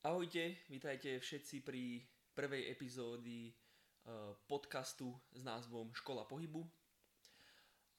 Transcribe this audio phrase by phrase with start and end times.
[0.00, 2.00] Ahojte, vítajte všetci pri
[2.32, 6.64] prvej epizódy eh, podcastu s názvom Škola pohybu.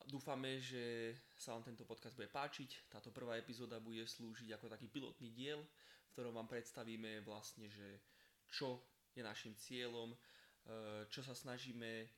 [0.10, 2.90] Dúfame, že sa vám tento podcast bude páčiť.
[2.90, 8.02] Táto prvá epizóda bude slúžiť ako taký pilotný diel, v ktorom vám predstavíme vlastne, že
[8.50, 8.82] čo
[9.14, 12.10] je našim cieľom, eh, čo sa snažíme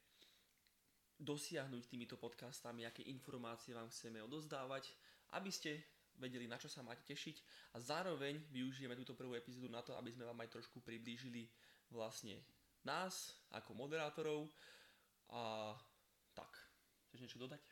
[1.19, 4.95] dosiahnuť týmito podcastami, aké informácie vám chceme odozdávať,
[5.35, 7.41] aby ste vedeli, na čo sa máte tešiť
[7.73, 11.49] a zároveň využijeme túto prvú epizódu na to, aby sme vám aj trošku priblížili
[11.89, 12.41] vlastne
[12.83, 14.49] nás ako moderátorov
[15.31, 15.73] a
[16.35, 16.51] tak.
[17.09, 17.63] Chceš niečo dodať?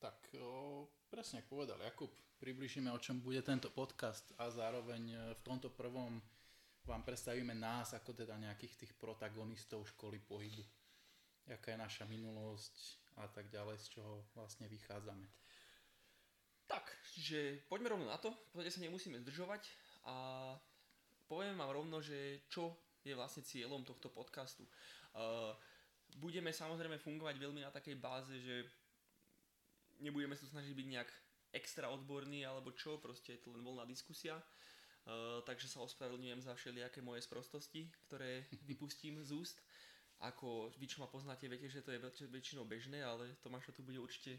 [0.00, 2.08] Tak, o, presne ako povedal Jakub,
[2.40, 6.16] približíme o čom bude tento podcast a zároveň e, v tomto prvom
[6.88, 10.64] vám predstavíme nás ako teda nejakých tých protagonistov školy pohybu.
[11.44, 12.74] Jaká je naša minulosť
[13.20, 15.28] a tak ďalej, z čoho vlastne vychádzame.
[16.64, 16.86] Tak,
[17.18, 19.62] že poďme rovno na to, v podstate sa nemusíme zdržovať
[20.06, 20.14] a
[21.26, 24.66] poviem vám rovno, že čo je vlastne cieľom tohto podcastu.
[25.16, 25.56] Uh,
[26.18, 28.66] budeme samozrejme fungovať veľmi na takej báze, že
[30.02, 31.10] nebudeme sa snažiť byť nejak
[31.54, 34.38] extra odborný alebo čo, proste je to len voľná diskusia.
[35.00, 39.58] Uh, takže sa ospravedlňujem za všelijaké moje sprostosti, ktoré vypustím z úst.
[40.20, 43.96] Ako vy, čo ma poznáte, viete, že to je väčšinou bežné, ale to tu bude
[43.96, 44.36] určite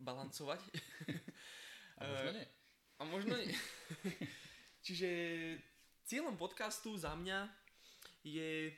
[0.00, 0.64] balancovať.
[2.00, 2.46] A možno nie.
[2.96, 3.52] A možno nie.
[4.86, 5.08] Čiže
[6.08, 7.48] cieľom podcastu za mňa
[8.24, 8.72] je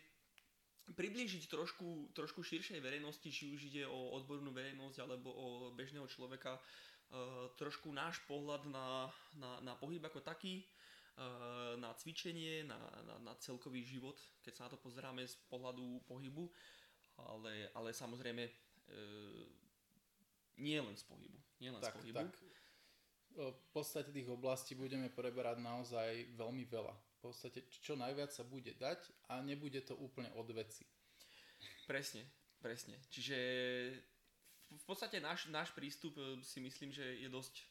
[0.92, 6.58] priblížiť trošku, trošku širšej verejnosti, či už ide o odbornú verejnosť alebo o bežného človeka,
[6.58, 9.06] uh, trošku náš pohľad na,
[9.38, 10.66] na, na pohyb ako taký,
[11.16, 16.02] uh, na cvičenie, na, na, na celkový život, keď sa na to pozeráme z pohľadu
[16.10, 16.50] pohybu,
[17.30, 18.50] ale, ale samozrejme
[20.58, 21.38] nie len z pohybu.
[21.60, 22.28] Nie len tak, z pohybu.
[22.28, 22.61] Tak.
[23.33, 26.92] V podstate tých oblastí budeme preberať naozaj veľmi veľa.
[26.92, 28.98] V podstate čo najviac sa bude dať
[29.33, 30.84] a nebude to úplne od veci.
[31.86, 32.27] Presne,
[32.61, 32.98] presne.
[33.08, 33.39] Čiže
[34.72, 37.62] v podstate náš, náš prístup e, si myslím, že je dosť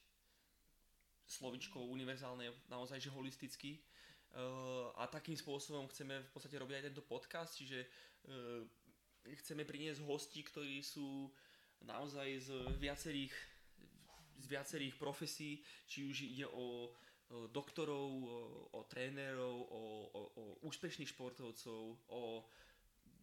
[1.32, 3.80] slovičko univerzálne, naozaj že holistický.
[4.32, 8.64] Uh, a takým spôsobom chceme v podstate robiť aj tento podcast, čiže uh,
[9.44, 11.28] chceme priniesť hosti, ktorí sú
[11.84, 12.50] naozaj z
[12.80, 13.36] viacerých,
[14.40, 16.92] z viacerých profesí, či už ide o
[17.52, 18.10] doktorov,
[18.76, 22.44] o, trénerov, o, o, o úspešných športovcov, o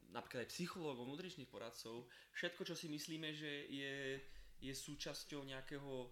[0.08, 2.08] napríklad aj psychológov, nutričných poradcov.
[2.32, 4.16] Všetko, čo si myslíme, že je,
[4.64, 6.08] je súčasťou nejakého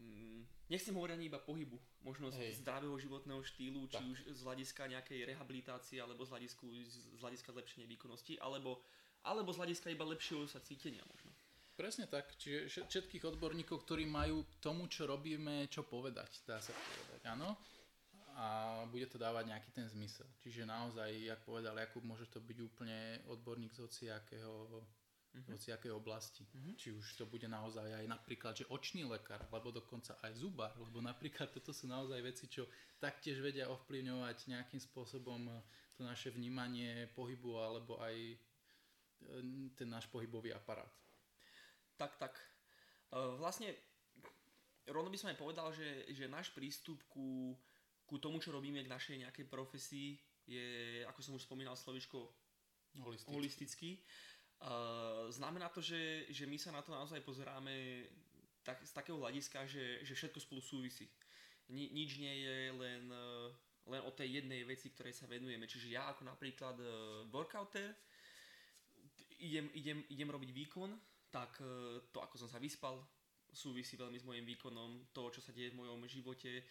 [0.00, 0.40] mm,
[0.72, 4.08] nechcem hovoriť ani iba pohybu, možno z zdravého životného štýlu, či tak.
[4.08, 8.80] už z hľadiska nejakej rehabilitácie, alebo z hľadiska, z hľadiska zlepšenia výkonnosti, alebo,
[9.28, 11.31] alebo z hľadiska iba lepšieho sa cítenia možno.
[11.72, 17.20] Presne tak, čiže všetkých odborníkov, ktorí majú tomu, čo robíme, čo povedať, dá sa povedať,
[17.32, 17.56] áno.
[18.36, 20.28] A bude to dávať nejaký ten zmysel.
[20.40, 24.84] Čiže naozaj, jak povedal Jakub, môže to byť úplne odborník z hociakého
[25.32, 25.52] mm-hmm.
[25.52, 26.44] hociakej oblasti.
[26.44, 26.74] Mm-hmm.
[26.76, 31.00] Či už to bude naozaj aj napríklad, že očný lekár, alebo dokonca aj zubar, lebo
[31.00, 32.68] napríklad toto sú naozaj veci, čo
[33.00, 35.48] taktiež vedia ovplyvňovať nejakým spôsobom
[35.96, 38.36] to naše vnímanie pohybu, alebo aj e,
[39.76, 41.01] ten náš pohybový aparát
[41.96, 42.34] tak, tak.
[43.12, 43.72] E, vlastne,
[44.88, 47.56] rovno by som aj povedal, že, že náš prístup ku,
[48.06, 50.66] ku tomu, čo robíme k našej nejakej profesii je,
[51.06, 52.18] ako som už spomínal, slovičko
[52.98, 53.30] holistický.
[53.30, 53.90] holistický.
[54.62, 58.06] Uh, znamená to, že, že my sa na to naozaj pozeráme
[58.62, 61.10] tak, z takého hľadiska, že, že všetko spolu súvisí.
[61.70, 63.50] Ni, nič nie je len, uh,
[63.90, 65.66] len o tej jednej veci, ktorej sa venujeme.
[65.66, 66.78] Čiže ja ako napríklad
[67.30, 67.90] workouter
[69.42, 70.90] idem, idem, idem robiť výkon,
[71.32, 73.00] tak e, to, ako som sa vyspal,
[73.48, 76.60] súvisí veľmi s mojim výkonom, to, čo sa deje v mojom živote.
[76.60, 76.64] E,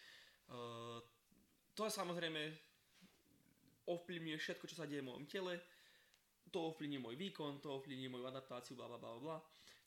[1.74, 2.42] to je samozrejme
[3.90, 5.58] ovplyvňuje všetko, čo sa deje v mojom tele,
[6.54, 9.38] to ovplyvní môj výkon, to ovplyvní moju adaptáciu, bla bla bla.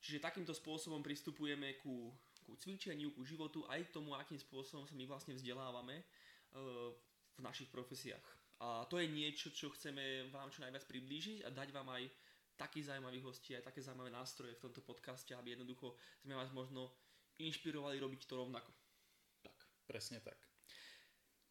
[0.01, 2.13] Čiže takýmto spôsobom pristupujeme ku,
[2.45, 6.05] ku cvičeniu, ku životu, aj k tomu, akým spôsobom sa my vlastne vzdelávame e,
[7.37, 8.25] v našich profesiách.
[8.65, 12.03] A to je niečo, čo chceme vám čo najviac priblížiť a dať vám aj
[12.55, 16.91] takých zaujímavých hostí, aj také zaujímavé nástroje v tomto podcaste, aby jednoducho sme vás možno
[17.39, 18.71] inšpirovali robiť to rovnako.
[19.43, 19.59] Tak.
[19.91, 20.39] Presne tak.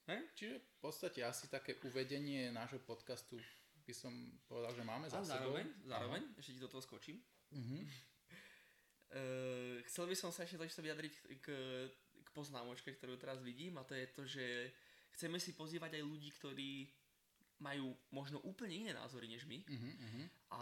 [0.07, 0.19] He?
[0.35, 3.39] Čiže v podstate asi také uvedenie nášho podcastu
[3.83, 4.11] by som
[4.47, 5.55] povedal, že máme za sebou.
[5.55, 7.19] Zároveň, zároveň ešte ti do toho skočím.
[7.51, 7.83] Uh-huh.
[9.13, 11.47] Uh, chcel by som sa ešte to vyjadriť k,
[12.17, 14.45] k poznámočke, ktorú teraz vidím a to je to, že
[15.13, 16.89] chceme si pozývať aj ľudí, ktorí
[17.63, 19.63] majú možno úplne iné názory než my.
[19.63, 20.61] Uh-huh, a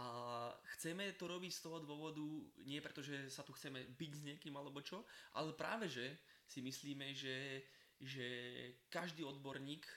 [0.78, 2.22] chceme to robiť z toho dôvodu,
[2.62, 5.02] nie preto, že sa tu chceme byť s niekým alebo čo,
[5.34, 6.06] ale práve, že
[6.46, 7.66] si myslíme, že
[8.02, 8.26] že
[8.90, 9.94] každý odborník e,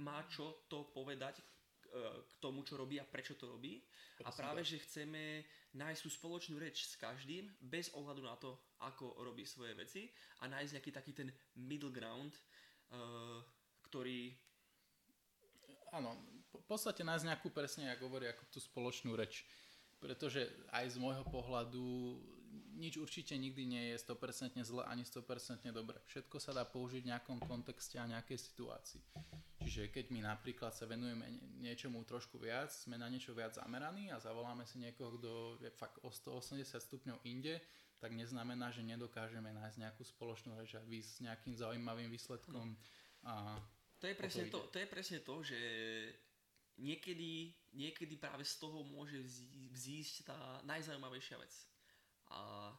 [0.00, 1.44] má čo to povedať
[1.88, 3.80] k tomu, čo robí a prečo to robí.
[4.16, 8.56] Presne a práve, že chceme nájsť tú spoločnú reč s každým, bez ohľadu na to,
[8.84, 10.08] ako robí svoje veci
[10.44, 11.28] a nájsť nejaký taký ten
[11.64, 12.32] middle ground,
[12.92, 13.40] uh,
[13.88, 14.36] ktorý...
[15.92, 16.12] Áno,
[16.52, 19.44] v podstate nájsť nejakú presne, ako hovorí, ako tú spoločnú reč.
[19.98, 21.84] Pretože aj z môjho pohľadu
[22.78, 25.98] nič určite nikdy nie je 100% zle ani 100% dobre.
[26.06, 29.02] Všetko sa dá použiť v nejakom kontexte a nejakej situácii.
[29.58, 34.22] Čiže keď my napríklad sa venujeme niečomu trošku viac, sme na niečo viac zameraní a
[34.22, 37.58] zavoláme si niekoho, kto je fakt o 180 stupňov inde,
[37.98, 42.78] tak neznamená, že nedokážeme nájsť nejakú spoločnú reč a výsť s nejakým zaujímavým výsledkom.
[43.26, 43.58] A
[43.98, 45.60] to je presne to, to, je presne to že
[46.78, 49.18] niekedy, niekedy práve z toho môže
[49.74, 51.54] vzísť tá najzaujímavejšia vec.
[52.30, 52.70] A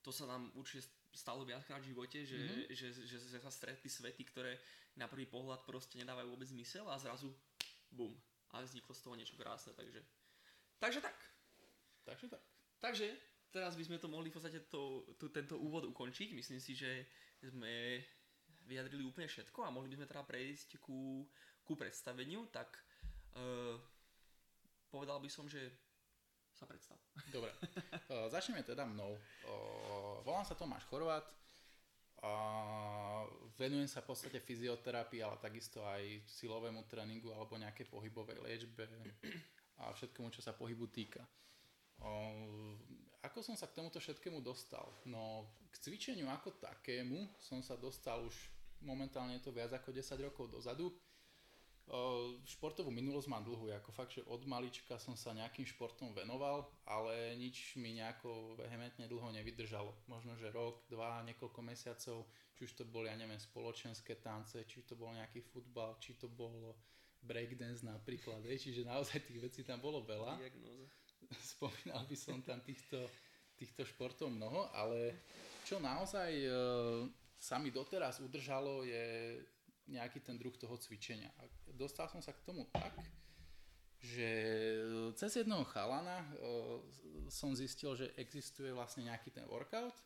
[0.00, 2.70] to sa nám určite stalo viackrát v živote, že, mm-hmm.
[2.70, 4.54] že, že, že sa stretli svety, ktoré
[4.94, 7.34] na prvý pohľad proste nedávajú vôbec zmysel a zrazu
[7.90, 8.14] bum.
[8.54, 10.00] A vzniklo z toho niečo krásne, takže...
[10.78, 11.18] Takže tak.
[12.06, 12.42] Takže tak.
[12.78, 13.06] Takže
[13.50, 16.32] teraz by sme to mohli v podstate to, to, tento úvod ukončiť.
[16.32, 17.04] Myslím si, že
[17.42, 18.00] sme
[18.68, 21.24] vyjadrili úplne všetko a mohli by sme teda prejsť ku,
[21.64, 22.68] ku predstaveniu, tak
[23.34, 23.80] uh,
[24.92, 25.72] povedal by som, že
[26.52, 27.00] sa predstav.
[27.32, 27.48] Dobre,
[28.12, 29.16] uh, začneme teda mnou.
[29.48, 31.24] Uh, volám sa Tomáš Chorvát,
[32.20, 33.24] uh,
[33.56, 38.84] venujem sa v podstate fyzioterapii, ale takisto aj silovému tréningu alebo nejakej pohybovej liečbe
[39.80, 41.24] a všetkému, čo sa pohybu týka.
[41.98, 42.74] Uh,
[43.22, 44.86] ako som sa k tomuto všetkému dostal?
[45.06, 48.34] No, k cvičeniu ako takému som sa dostal už
[48.82, 50.92] momentálne je to viac ako 10 rokov dozadu
[52.44, 57.32] športovú minulosť mám dlhú, ako fakt, že od malička som sa nejakým športom venoval, ale
[57.40, 59.96] nič mi nejako vehementne dlho nevydržalo.
[60.04, 64.84] Možno, že rok, dva, niekoľko mesiacov, či už to boli, ja neviem, spoločenské tance, či
[64.84, 66.76] to bol nejaký futbal, či to bol
[67.24, 70.36] breakdance napríklad, čiže naozaj tých vecí tam bolo veľa.
[70.38, 70.86] Diagnóza.
[71.56, 73.00] Spomínal by som tam týchto,
[73.56, 75.24] týchto športov mnoho, ale
[75.64, 76.52] čo naozaj e,
[77.38, 79.38] sa mi doteraz udržalo je
[79.88, 81.32] nejaký ten druh toho cvičenia.
[81.40, 82.92] A dostal som sa k tomu tak,
[83.98, 84.30] že
[85.18, 86.78] cez jednoho chalana uh,
[87.32, 89.96] som zistil, že existuje vlastne nejaký ten workout,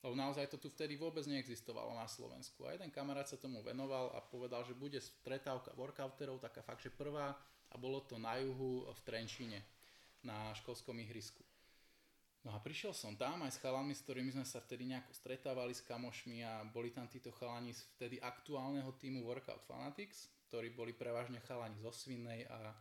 [0.00, 2.62] lebo naozaj to tu vtedy vôbec neexistovalo na Slovensku.
[2.64, 6.94] A jeden kamarát sa tomu venoval a povedal, že bude stretávka workouterov, taká fakt, že
[6.94, 7.34] prvá,
[7.68, 9.60] a bolo to na juhu v Trenčíne,
[10.22, 11.42] na školskom ihrisku.
[12.48, 15.76] No a prišiel som tam aj s chalami, s ktorými sme sa vtedy nejako stretávali
[15.76, 20.96] s kamošmi a boli tam títo chalani z vtedy aktuálneho týmu Workout Fanatics, ktorí boli
[20.96, 22.72] prevažne chalani zo Svinnej a,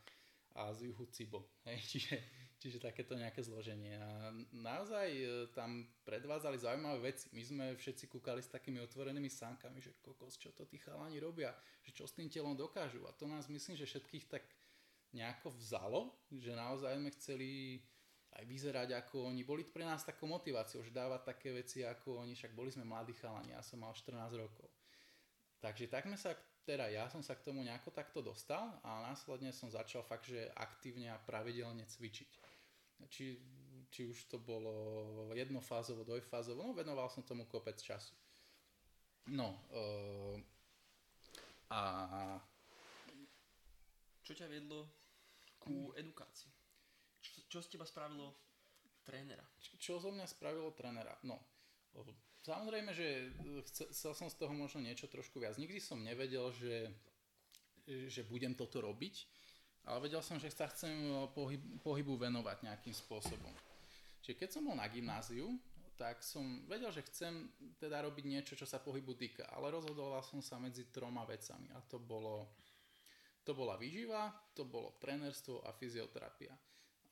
[0.56, 1.60] a z juhu Cibo.
[1.68, 2.16] Hej, čiže,
[2.64, 4.00] čiže takéto nejaké zloženie.
[4.00, 7.28] A naozaj e, tam predvádzali zaujímavé veci.
[7.36, 11.52] My sme všetci kúkali s takými otvorenými sánkami, že kokos, čo to tí chalani robia,
[11.84, 13.04] že čo s tým telom dokážu.
[13.04, 14.48] A to nás myslím, že všetkých tak
[15.12, 17.50] nejako vzalo, že naozaj sme chceli
[18.38, 19.42] aj vyzerať ako oni.
[19.42, 23.18] Boli pre nás takou motiváciou, že dávať také veci ako oni, však boli sme mladí
[23.18, 24.70] chalani, ja som mal 14 rokov.
[25.58, 29.50] Takže tak sme sa, teda ja som sa k tomu nejako takto dostal a následne
[29.50, 32.30] som začal fakt, že aktívne a pravidelne cvičiť.
[33.10, 33.26] Či,
[33.90, 38.14] či už to bolo jednofázovo, dvojfázovo, no venoval som tomu kopec času.
[39.34, 40.38] No, uh,
[41.74, 41.82] a...
[44.24, 44.88] Čo ťa vedlo
[45.60, 46.52] ku edukácii?
[47.48, 48.36] Čo, z teba spravilo
[49.08, 49.44] trénera?
[49.80, 51.16] Čo zo mňa spravilo trénera?
[51.24, 51.40] No,
[52.44, 53.32] samozrejme, že
[53.92, 55.56] chcel som z toho možno niečo trošku viac.
[55.56, 56.92] Nikdy som nevedel, že,
[57.88, 59.16] že budem toto robiť,
[59.88, 60.92] ale vedel som, že sa chcem
[61.32, 63.56] pohyb, pohybu venovať nejakým spôsobom.
[64.20, 65.56] Čiže keď som bol na gymnáziu,
[65.98, 67.50] tak som vedel, že chcem
[67.82, 71.82] teda robiť niečo, čo sa pohybu týka, ale rozhodoval som sa medzi troma vecami a
[71.82, 72.46] to bolo
[73.48, 76.52] to bola výživa, to bolo trénerstvo a fyzioterapia.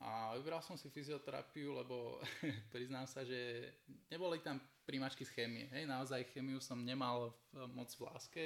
[0.00, 2.20] A vybral som si fyzioterapiu, lebo
[2.74, 3.72] priznám sa, že
[4.12, 5.66] neboli tam príjmačky z chémie.
[5.72, 8.44] Hej, naozaj chémiu som nemal v, moc v láske,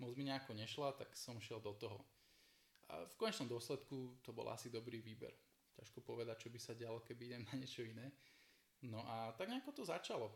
[0.00, 2.00] moc mi nejako nešla, tak som šiel do toho.
[2.88, 5.34] A v konečnom dôsledku to bol asi dobrý výber.
[5.76, 8.08] Ťažko povedať, čo by sa dialo, keby idem na niečo iné.
[8.88, 10.32] No a tak nejako to začalo.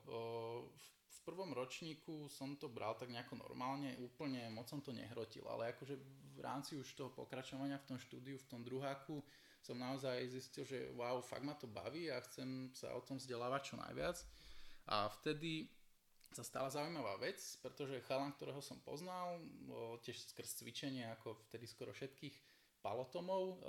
[1.11, 5.73] V prvom ročníku som to bral tak nejako normálne, úplne moc som to nehrotil, ale
[5.73, 5.95] akože
[6.37, 9.21] v rámci už toho pokračovania v tom štúdiu, v tom druháku,
[9.61, 13.73] som naozaj zistil, že wow, fakt ma to baví a chcem sa o tom vzdelávať
[13.73, 14.17] čo najviac.
[14.88, 15.69] A vtedy
[16.31, 19.43] sa stala zaujímavá vec, pretože chalan, ktorého som poznal,
[20.00, 22.35] tiež skrz cvičenie, ako vtedy skoro všetkých
[22.81, 23.61] palotomov,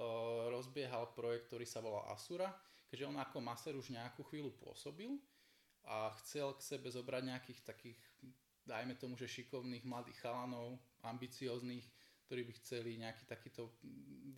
[0.54, 2.48] rozbiehal projekt, ktorý sa volal Asura,
[2.88, 5.20] keďže on ako maser už nejakú chvíľu pôsobil
[5.90, 8.00] a chcel k sebe zobrať nejakých takých
[8.66, 11.84] dajme tomu, že šikovných mladých chalanov, ambicióznych,
[12.32, 13.76] ktorí by chceli nejaký takýto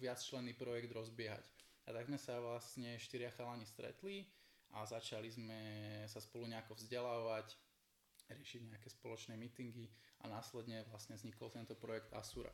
[0.02, 1.46] viacčlenný projekt rozbiehať.
[1.86, 4.26] A tak sme sa vlastne štyria chalani stretli
[4.74, 5.62] a začali sme
[6.10, 7.54] sa spolu nejako vzdelávať,
[8.34, 9.94] riešiť nejaké spoločné meetingy
[10.26, 12.50] a následne vlastne vznikol tento projekt Asura.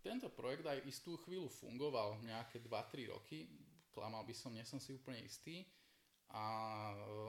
[0.00, 3.52] Tento projekt aj istú chvíľu fungoval, nejaké 2-3 roky,
[3.92, 5.68] klamal by som, nie som si úplne istý.
[6.32, 6.40] A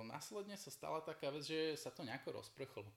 [0.07, 2.87] následne sa stala taká vec, že sa to nejako rozprchlo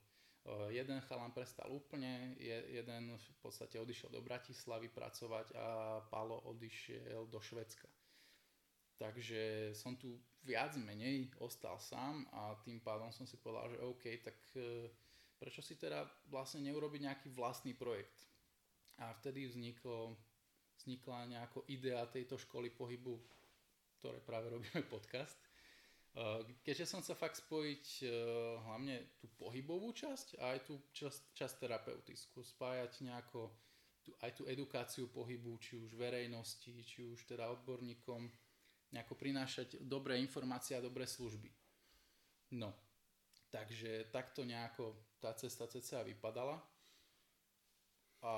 [0.71, 2.35] jeden chalan prestal úplne,
[2.71, 5.65] jeden v podstate odišiel do Bratislavy pracovať a
[6.07, 7.87] Palo odišiel do Švedska.
[8.97, 14.03] Takže som tu viac menej ostal sám a tým pádom som si povedal, že OK,
[14.25, 14.89] tak e,
[15.37, 16.01] prečo si teda
[16.33, 18.25] vlastne neurobiť nejaký vlastný projekt.
[18.97, 20.17] A vtedy vzniklo,
[20.81, 23.21] vznikla nejako idea tejto školy pohybu,
[24.01, 25.46] ktoré práve robíme podcast.
[26.17, 28.09] Eh, keďže som sa fakt spojiť eh,
[28.65, 33.53] hlavne tú pohybovú časť a aj tú časť, časť terapeutickú, spájať nejako
[34.01, 38.33] tú, aj tú edukáciu pohybu, či už verejnosti, či už teda odborníkom,
[38.97, 41.53] nejako prinášať dobré informácie a dobré služby.
[42.57, 42.73] No,
[43.53, 46.57] takže takto nejako tá cesta cca vypadala.
[48.25, 48.33] A,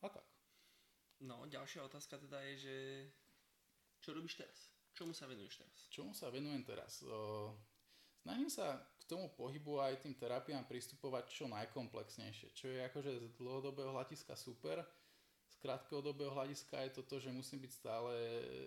[0.00, 0.24] a tak.
[1.20, 2.76] No, ďalšia otázka teda je, že
[4.00, 4.79] čo robíš teraz?
[5.00, 5.78] Čomu sa venuješ teraz?
[5.88, 7.00] Čomu sa venujem teraz?
[8.20, 13.26] snažím sa k tomu pohybu aj tým terapiám pristupovať čo najkomplexnejšie, čo je akože z
[13.40, 14.84] dlhodobého hľadiska super.
[15.48, 18.12] Z krátkodobého hľadiska je to že musím byť stále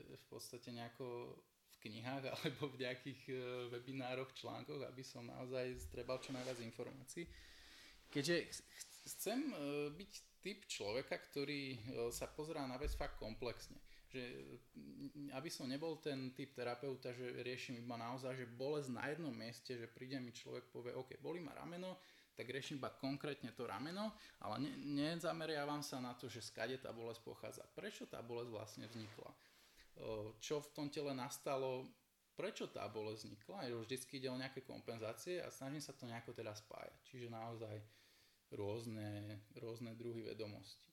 [0.09, 1.37] v podstate nejako
[1.69, 3.33] v knihách alebo v nejakých e,
[3.69, 7.29] webinároch, článkoch, aby som naozaj strebal čo najviac informácií.
[8.09, 8.49] Keďže
[9.05, 9.55] chcem e,
[9.93, 10.11] byť
[10.41, 13.77] typ človeka, ktorý e, sa pozerá na vec fakt komplexne
[14.13, 14.21] že
[15.33, 19.73] aby som nebol ten typ terapeuta, že riešim iba naozaj, že bolesť na jednom mieste,
[19.73, 21.97] že príde mi človek povie, OK, bolí ma rameno,
[22.37, 26.93] tak riešim iba konkrétne to rameno, ale ne, nezameriavam sa na to, že skade tá
[26.93, 27.65] bolesť pochádza.
[27.73, 29.33] Prečo tá bolesť vlastne vznikla?
[30.37, 31.89] Čo v tom tele nastalo?
[32.37, 33.69] Prečo tá bolesť vznikla?
[33.85, 36.93] Vždycky ide o nejaké kompenzácie a snažím sa to nejako teda spájať.
[37.05, 37.77] Čiže naozaj
[38.53, 40.92] rôzne, rôzne druhy vedomosti.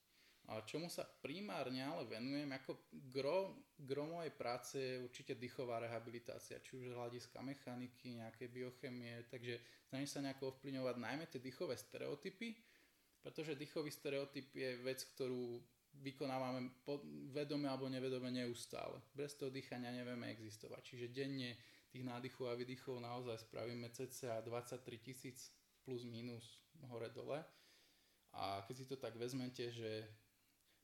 [0.51, 6.59] A čomu sa primárne ale venujem, ako gro, gro mojej práce je určite dýchová rehabilitácia,
[6.59, 11.79] či už z hľadiska mechaniky, nejaké biochemie, takže snažím sa nejako ovplyvňovať najmä tie dýchové
[11.79, 12.59] stereotypy,
[13.23, 15.63] pretože dýchový stereotyp je vec, ktorú
[16.03, 16.83] vykonávame
[17.31, 18.99] vedome alebo nevedome neustále.
[19.15, 20.83] Bez toho dýchania nevieme existovať.
[20.83, 21.55] Čiže denne
[21.91, 27.43] tých nádychov a výdychov naozaj spravíme cca 23 tisíc plus minus hore dole.
[28.31, 30.07] A keď si to tak vezmete, že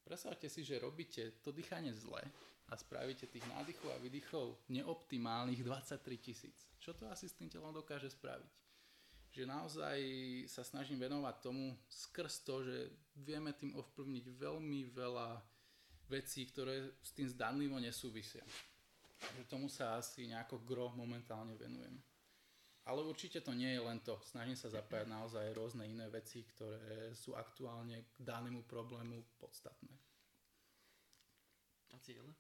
[0.07, 2.23] Predstavte si, že robíte to dýchanie zle
[2.71, 6.71] a spravíte tých nádychov a výdychov neoptimálnych 23 tisíc.
[6.79, 8.53] Čo to asi s tým telom dokáže spraviť?
[9.35, 9.99] Že naozaj
[10.47, 15.43] sa snažím venovať tomu skrz to, že vieme tým ovplyvniť veľmi veľa
[16.07, 18.47] vecí, ktoré s tým zdanlivo nesúvisia.
[19.19, 21.99] Že tomu sa asi nejako gro momentálne venujem.
[22.87, 24.15] Ale určite to nie je len to.
[24.23, 29.91] Snažím sa zapájať naozaj rôzne iné veci, ktoré sú aktuálne k danému problému podstatné.
[31.91, 32.31] A ciele?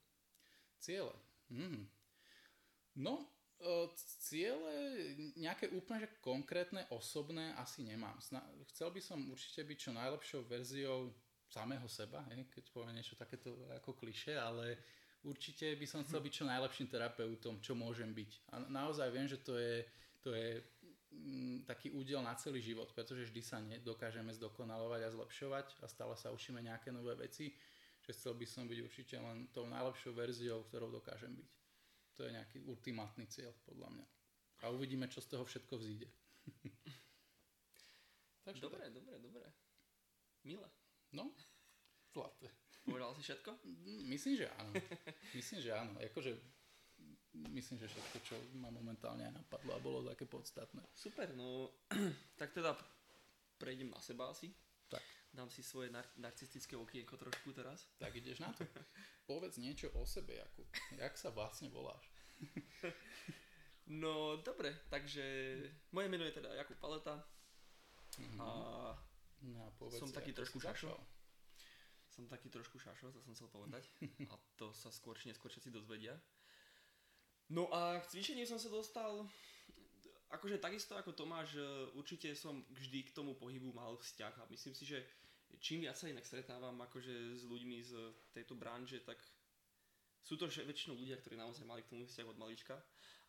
[0.78, 1.14] Ciele.
[1.50, 1.90] Mm.
[3.02, 3.26] No,
[3.58, 3.90] e,
[4.22, 4.74] ciele
[5.34, 8.14] nejaké úplne že konkrétne, osobné asi nemám.
[8.70, 11.10] Chcel by som určite byť čo najlepšou verziou
[11.50, 14.78] samého seba, keď poviem niečo takéto ako kliše, ale
[15.26, 18.30] určite by som chcel byť čo najlepším terapeutom, čo môžem byť.
[18.54, 19.82] A naozaj viem, že to je
[20.26, 20.58] to je
[21.14, 26.18] mm, taký údel na celý život, pretože vždy sa dokážeme zdokonalovať a zlepšovať a stále
[26.18, 27.54] sa učíme nejaké nové veci,
[28.02, 31.50] že chcel by som byť určite len tou najlepšou verziou, ktorou dokážem byť.
[32.18, 34.06] To je nejaký ultimátny cieľ, podľa mňa.
[34.66, 36.10] A uvidíme, čo z toho všetko vzíde.
[38.50, 38.98] Takže dobre, tak.
[38.98, 39.46] dobre, dobre.
[40.42, 40.66] Milé.
[41.14, 41.30] No,
[42.10, 42.50] zlaté.
[42.82, 43.62] Povedal si všetko?
[44.10, 44.74] Myslím, že áno.
[45.34, 45.94] Myslím, že áno.
[45.98, 46.55] Akože
[47.52, 50.82] myslím, že všetko, čo ma momentálne napadlo a bolo také podstatné.
[50.94, 51.70] Super, no
[52.40, 52.76] tak teda
[53.56, 54.52] prejdem na seba asi.
[54.88, 55.02] Tak.
[55.32, 57.88] Dám si svoje nar- narcistické okienko trošku teraz.
[57.98, 58.64] Tak ideš na to.
[59.30, 60.68] Povedz niečo o sebe, Jakub.
[60.96, 62.06] Jak sa vlastne voláš?
[64.02, 65.24] no dobre, takže
[65.90, 67.18] moje meno je teda Jakub Paleta.
[68.16, 68.40] Mm-hmm.
[68.40, 68.48] A
[69.44, 70.94] no, povedz, som taký trošku šašo.
[72.08, 73.84] Som taký trošku šašo, to som chcel povedať.
[74.32, 76.16] A to sa skôr či neskôr všetci dozvedia.
[77.52, 79.22] No a k cvičeniu som sa dostal,
[80.34, 81.62] akože takisto ako Tomáš, e,
[81.94, 84.98] určite som vždy k tomu pohybu mal vzťah a myslím si, že
[85.62, 87.92] čím viac sa inak stretávam akože s ľuďmi z
[88.34, 89.22] tejto branže, tak
[90.26, 92.74] sú to väčšinou ľudia, ktorí naozaj mali k tomu vzťah od malička.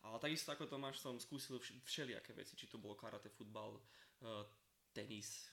[0.02, 4.46] Ale takisto ako Tomáš som skúsil všelijaké veci, či to bolo karate, futbal, uh,
[4.94, 5.50] tenis,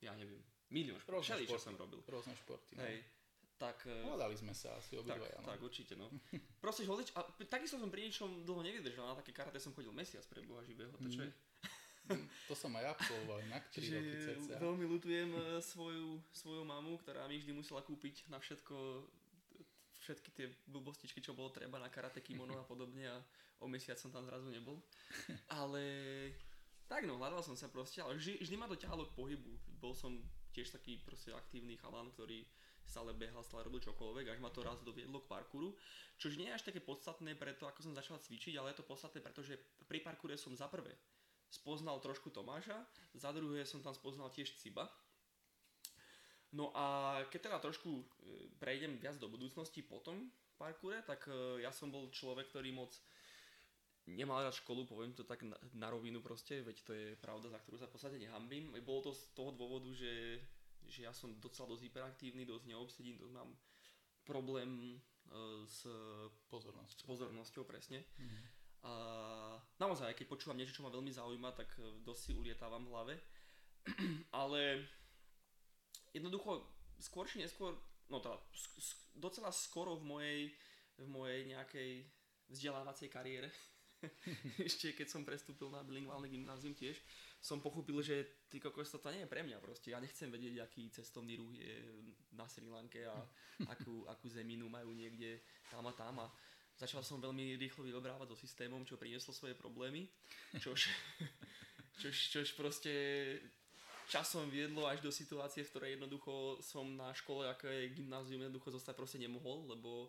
[0.00, 0.40] ja neviem,
[0.72, 2.04] milión šport, všeli, čo som robil.
[2.04, 2.76] Rôzne športy.
[2.76, 2.84] No.
[3.60, 3.84] Tak...
[3.84, 5.36] Hľadali sme sa asi obidvaja.
[5.36, 5.48] Tak, no.
[5.52, 6.08] tak, určite, no.
[6.64, 10.24] Proste hľadiť, a takisto som pri niečom dlho nevydržal, na také karate som chodil mesiac
[10.32, 11.32] pre Boha živého, to čo je?
[12.48, 14.54] to som aj absolvoval inak, 3 Čiže roky cca.
[14.58, 19.06] veľmi lutujem e, svoju, svoju mamu, ktorá mi vždy musela kúpiť na všetko
[20.00, 23.20] všetky tie blbostičky, čo bolo treba na karate kimono a podobne a
[23.60, 24.80] o mesiac som tam zrazu nebol.
[25.60, 25.84] Ale
[26.88, 29.52] tak no, hľadal som sa proste, ale vždy, vždy ma to ťahalo k pohybu.
[29.78, 30.16] Bol som
[30.56, 32.42] tiež taký proste aktívny chalan, ktorý
[32.86, 35.74] stále behal, stále robil čokoľvek, až ma to raz doviedlo k parkouru.
[36.20, 39.24] Čož nie je až také podstatné preto, ako som začal cvičiť, ale je to podstatné,
[39.24, 39.56] pretože
[39.88, 40.92] pri parkoure som za prvé
[41.50, 42.78] spoznal trošku Tomáša,
[43.18, 44.86] za druhé som tam spoznal tiež Ciba.
[46.54, 48.04] No a keď teda trošku e,
[48.58, 52.90] prejdem viac do budúcnosti potom v parkoure, tak e, ja som bol človek, ktorý moc
[54.10, 57.58] nemal rád školu, poviem to tak na, na rovinu proste, veď to je pravda, za
[57.62, 58.74] ktorú sa v podstate nehambím.
[58.82, 60.42] Bolo to z toho dôvodu, že,
[60.88, 63.50] že ja som docela dosť hyperaktívny, dosť neobsedím, dosť mám
[64.24, 65.00] problém
[65.32, 65.88] uh, s,
[66.48, 67.02] Pozornosť.
[67.02, 68.04] s pozornosťou, presne.
[68.16, 68.60] Mm-hmm.
[68.80, 68.92] A
[69.76, 73.14] naozaj, keď počúvam niečo, čo ma veľmi zaujíma, tak e, dosť si ulietávam v hlave.
[74.40, 74.88] Ale
[76.16, 76.64] jednoducho,
[76.96, 77.76] skôr či neskôr,
[78.08, 78.40] no teda
[79.20, 80.40] docela skoro v mojej,
[80.96, 81.90] v mojej nejakej
[82.48, 83.52] vzdelávacej kariére,
[84.68, 86.96] ešte keď som prestúpil na bilingválne gymnázium tiež,
[87.40, 89.90] som pochopil, že ty kokos, to nie je pre mňa proste.
[89.90, 91.72] Ja nechcem vedieť, aký cestovný ruch je
[92.36, 93.16] na Sri Lanke a
[93.72, 95.40] akú, akú zeminu majú niekde
[95.72, 96.28] tam a tam a
[96.80, 100.08] Začal som veľmi rýchlo vydobrávať so systémom, čo prinieslo svoje problémy,
[100.56, 100.88] čož,
[102.00, 102.88] čož, čož proste
[104.08, 108.72] časom viedlo až do situácie, v ktorej jednoducho som na škole, ako je gymnázium, jednoducho
[108.72, 110.08] zostať proste nemohol, lebo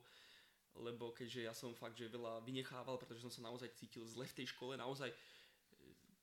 [0.80, 4.38] lebo keďže ja som fakt, že veľa vynechával, pretože som sa naozaj cítil zle v
[4.40, 5.12] tej škole, naozaj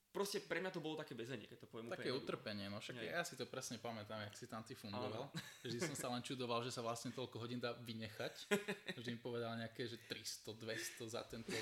[0.09, 3.21] proste pre mňa to bolo také bezenie, keď to poviem Také utrpenie, no však ja
[3.21, 5.29] si to presne pamätám, jak si tam ty fungoval.
[5.65, 8.49] Vždy som sa len čudoval, že sa vlastne toľko hodín dá vynechať.
[8.97, 11.57] Vždy mi povedal nejaké, že 300, 200 za tento,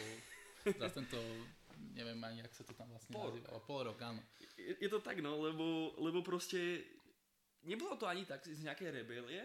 [0.64, 1.20] za tento
[1.94, 3.60] neviem ani, jak sa to tam vlastne pol nazývalo.
[3.66, 4.22] Pol rok, áno.
[4.58, 6.82] Je, je to tak, no, lebo, lebo proste
[7.66, 9.44] nebolo to ani tak z nejakej rebelie.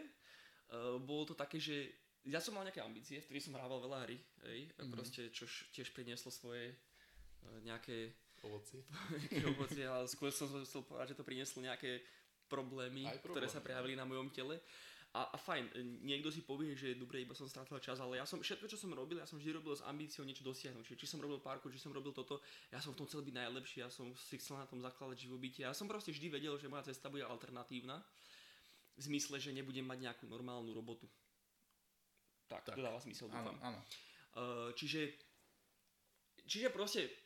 [0.72, 1.92] Uh, bolo to také, že
[2.24, 4.92] ja som mal nejaké ambície, v ktorých som hrával veľa hry, hej, mm-hmm.
[4.94, 8.82] proste, čo tiež prinieslo svoje uh, nejaké Ovocie.
[9.46, 12.02] ovocie, ale skôr som chcel povedať, že to prinieslo nejaké
[12.50, 14.58] problémy, problémy, ktoré sa prejavili na mojom tele.
[15.12, 15.76] A, a fajn,
[16.08, 18.96] niekto si povie, že dobre, iba som strátil čas, ale ja som všetko, čo som
[18.96, 20.88] robil, ja som vždy robil s ambíciou niečo dosiahnuť.
[20.88, 22.40] Čiže či som robil parku, či som robil toto,
[22.72, 25.68] ja som v tom chcel byť najlepší, ja som si chcel na tom zakladať živobytie.
[25.68, 28.00] Ja som proste vždy vedel, že moja cesta bude alternatívna.
[28.96, 31.04] V zmysle, že nebudem mať nejakú normálnu robotu.
[32.48, 32.80] Tak, tak.
[32.80, 33.52] to dáva zmysel, dúfam.
[33.60, 33.80] Áno, áno.
[34.32, 35.12] Uh, čiže,
[36.48, 37.21] čiže proste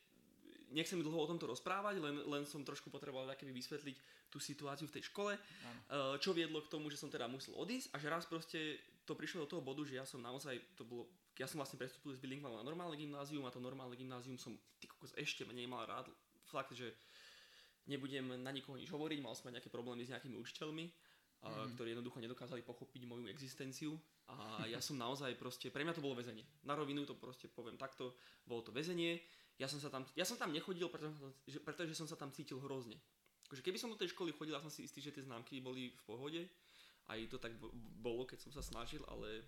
[0.75, 3.97] nechcem dlho o tomto rozprávať, len, len som trošku potreboval keby vysvetliť
[4.31, 6.19] tú situáciu v tej škole, ano.
[6.19, 9.47] čo viedlo k tomu, že som teda musel odísť a že raz proste to prišlo
[9.47, 11.07] do toho bodu, že ja som naozaj, to bolo,
[11.39, 14.91] ja som vlastne prestúpil z bilingvalu na normálne gymnázium a to normálne gymnázium som ty
[14.91, 16.11] kokos ešte menej mal rád.
[16.51, 16.91] Fakt, že
[17.87, 20.85] nebudem na nikoho nič hovoriť, mal som aj nejaké problémy s nejakými učiteľmi,
[21.47, 21.79] mm.
[21.79, 23.95] ktorí jednoducho nedokázali pochopiť moju existenciu
[24.27, 26.43] a ja som naozaj proste, pre mňa to bolo väzenie.
[26.67, 29.23] Na rovinu to proste poviem takto, bolo to väzenie
[29.57, 31.17] ja som sa tam, ja som tam nechodil, pretože,
[31.65, 33.01] pretože som sa tam cítil hrozne.
[33.49, 35.95] Akože keby som do tej školy chodil, ja som si istý, že tie známky boli
[35.95, 36.43] v pohode.
[37.07, 37.55] Aj to tak
[38.03, 39.47] bolo, keď som sa snažil, ale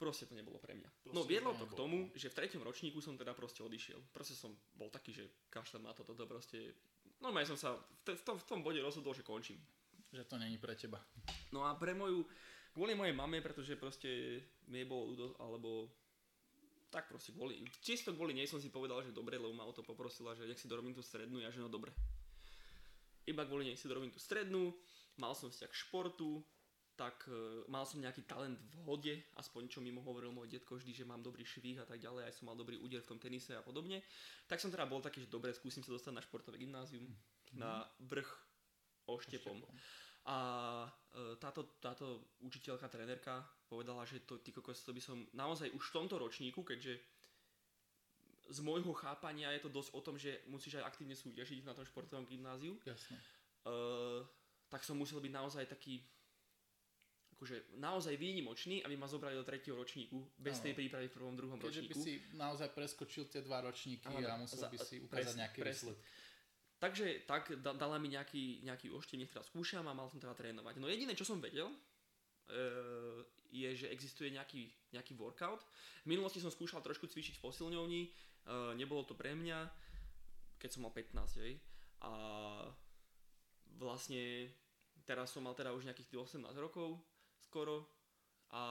[0.00, 0.88] proste to nebolo pre mňa.
[1.04, 4.00] Proste no viedlo to k tomu, že v treťom ročníku som teda proste odišiel.
[4.10, 6.72] Proste som bol taký, že kašľam na to, toto proste...
[7.20, 9.58] Normálne som sa v, v, tom, v tom bode rozhodol, že končím.
[10.14, 11.02] Že to není pre teba.
[11.52, 12.24] No a pre moju,
[12.72, 14.40] kvôli mojej mame, pretože proste
[14.70, 15.92] ľúdo, alebo
[16.88, 19.84] tak proste kvôli, čisto kvôli nej som si povedal, že dobre, lebo ma o to
[19.84, 21.92] poprosila, že nech si dorobím tú strednú, ja že no dobre.
[23.28, 24.72] Iba kvôli nej si dorobím tú strednú,
[25.20, 26.40] mal som vzťah k športu,
[26.98, 30.90] tak uh, mal som nejaký talent v hode, aspoň čo mimo hovoril môj detko vždy,
[30.90, 33.54] že mám dobrý švih a tak ďalej, aj som mal dobrý úder v tom tenise
[33.54, 34.02] a podobne.
[34.50, 37.54] Tak som teda bol taký, že dobre, skúsim sa dostať na športové gymnázium, mm-hmm.
[37.54, 38.26] na vrch
[39.06, 39.62] oštepom.
[39.62, 39.78] oštepom.
[40.26, 40.36] A
[40.90, 45.92] uh, táto, táto učiteľka, trénerka povedala, že to, ty kokos, to by som naozaj už
[45.92, 46.96] v tomto ročníku, keďže
[48.48, 51.84] z môjho chápania je to dosť o tom, že musíš aj aktívne súťažiť na tom
[51.84, 52.80] športovom gymnáziu.
[52.88, 53.20] Jasne.
[53.68, 54.24] Uh,
[54.72, 56.00] tak som musel byť naozaj taký
[57.38, 60.62] akože naozaj výnimočný, aby ma zobrali do tretieho ročníku bez no.
[60.66, 61.94] tej prípravy v prvom, druhom Keďže ročníku.
[61.94, 65.40] by si naozaj preskočil tie dva ročníky Áno, a musel za, by si ukázať presne,
[65.46, 65.98] nejaký výsledok.
[66.78, 70.82] Takže tak da, dala mi nejaký, nejaký oštiev, nech skúšam a mal som teda trénovať.
[70.82, 71.70] No jediné, čo som vedel,
[73.52, 75.64] je, že existuje nejaký, nejaký workout.
[76.04, 78.10] V minulosti som skúšal trošku cvičiť v posilňovni, e,
[78.76, 79.68] nebolo to pre mňa,
[80.60, 81.56] keď som mal 15, hej.
[82.04, 82.12] A
[83.80, 84.52] vlastne
[85.08, 87.00] teraz som mal teda už nejakých 18 rokov
[87.40, 87.88] skoro
[88.52, 88.62] a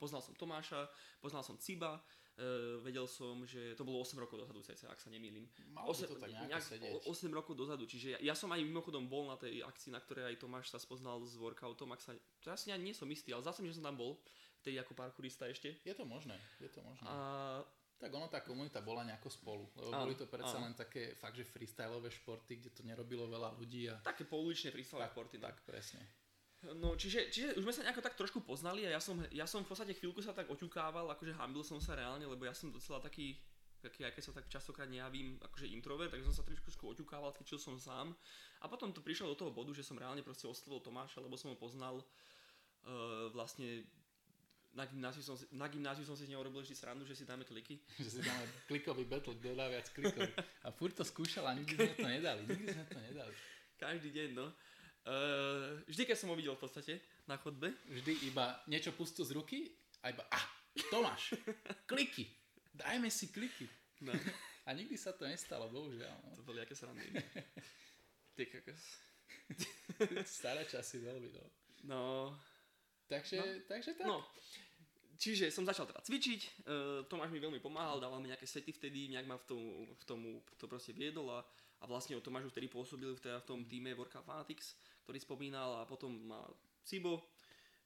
[0.00, 0.88] poznal som Tomáša,
[1.20, 2.00] poznal som Ciba,
[2.40, 5.44] Uh, vedel som, že to bolo 8 rokov dozadu, cca, ak sa nemýlim.
[5.76, 7.04] Malo 8, to tak nejak sedieť.
[7.04, 10.32] 8 rokov dozadu, čiže ja, ja som aj mimochodom bol na tej akcii, na ktorej
[10.32, 13.60] aj Tomáš sa spoznal s workoutom, ak sa, to ja nie som istý, ale zase,
[13.66, 14.16] že som tam bol,
[14.64, 15.84] vtedy ako parkourista ešte.
[15.84, 17.04] Je to možné, je to možné.
[17.08, 17.60] A...
[18.00, 20.72] Tak ono, tá komunita bola nejako spolu, lebo áno, boli to predsa áno.
[20.72, 23.92] len také fakt, že freestyleové športy, kde to nerobilo veľa ľudí.
[23.92, 24.00] A...
[24.00, 25.36] Také pouličné freestyle športy.
[25.36, 25.52] No.
[25.52, 26.00] Tak, presne.
[26.60, 29.64] No, čiže, čiže už sme sa nejako tak trošku poznali a ja som, ja som
[29.64, 33.00] v podstate chvíľku sa tak oťukával, akože hambil som sa reálne, lebo ja som docela
[33.00, 33.32] taký,
[33.80, 37.56] taký aj keď sa tak častokrát nejavím, akože introvert, tak som sa trošku oťukával, cvičil
[37.56, 38.12] som sám.
[38.60, 41.48] A potom to prišlo do toho bodu, že som reálne proste oslovil Tomáša, lebo som
[41.48, 43.88] ho poznal uh, vlastne
[44.76, 47.42] na gymnáziu, som na gymnáziu som si z neho robil vždy srandu, že si dáme
[47.48, 47.80] kliky.
[48.04, 50.28] že si dáme klikový battle, kto dá viac klikov.
[50.62, 52.42] A furt to skúšal a nikdy sme to nedali.
[52.46, 53.34] Nikdy sme to nedali.
[53.80, 54.46] Každý deň, no.
[55.00, 57.72] Uh, vždy, keď som ho videl v podstate na chodbe.
[57.88, 59.72] Vždy iba niečo pustil z ruky
[60.04, 60.46] a iba, ah,
[60.92, 61.34] Tomáš,
[61.90, 62.28] kliky,
[62.76, 63.66] dajme si kliky.
[64.04, 64.12] No.
[64.68, 66.14] A nikdy sa to nestalo, bohužiaľ.
[66.24, 66.36] No.
[66.36, 67.10] To boli aké srandy.
[68.36, 68.82] Ty kakos.
[70.38, 71.44] Staré časy veľmi, no.
[71.84, 72.02] No.
[73.10, 73.44] Takže, no.
[73.66, 74.06] takže tak.
[74.06, 74.22] No.
[75.20, 79.12] Čiže som začal teda cvičiť, uh, Tomáš mi veľmi pomáhal, dával mi nejaké sety vtedy,
[79.12, 79.60] nejak ma v tom,
[79.92, 81.44] v tomu to proste viedol a,
[81.80, 84.76] a vlastne o Tomáš už vtedy pôsobil teda v tom týme Workout Fanatics
[85.10, 86.38] ktorý spomínal a potom má
[86.86, 87.34] Cibo,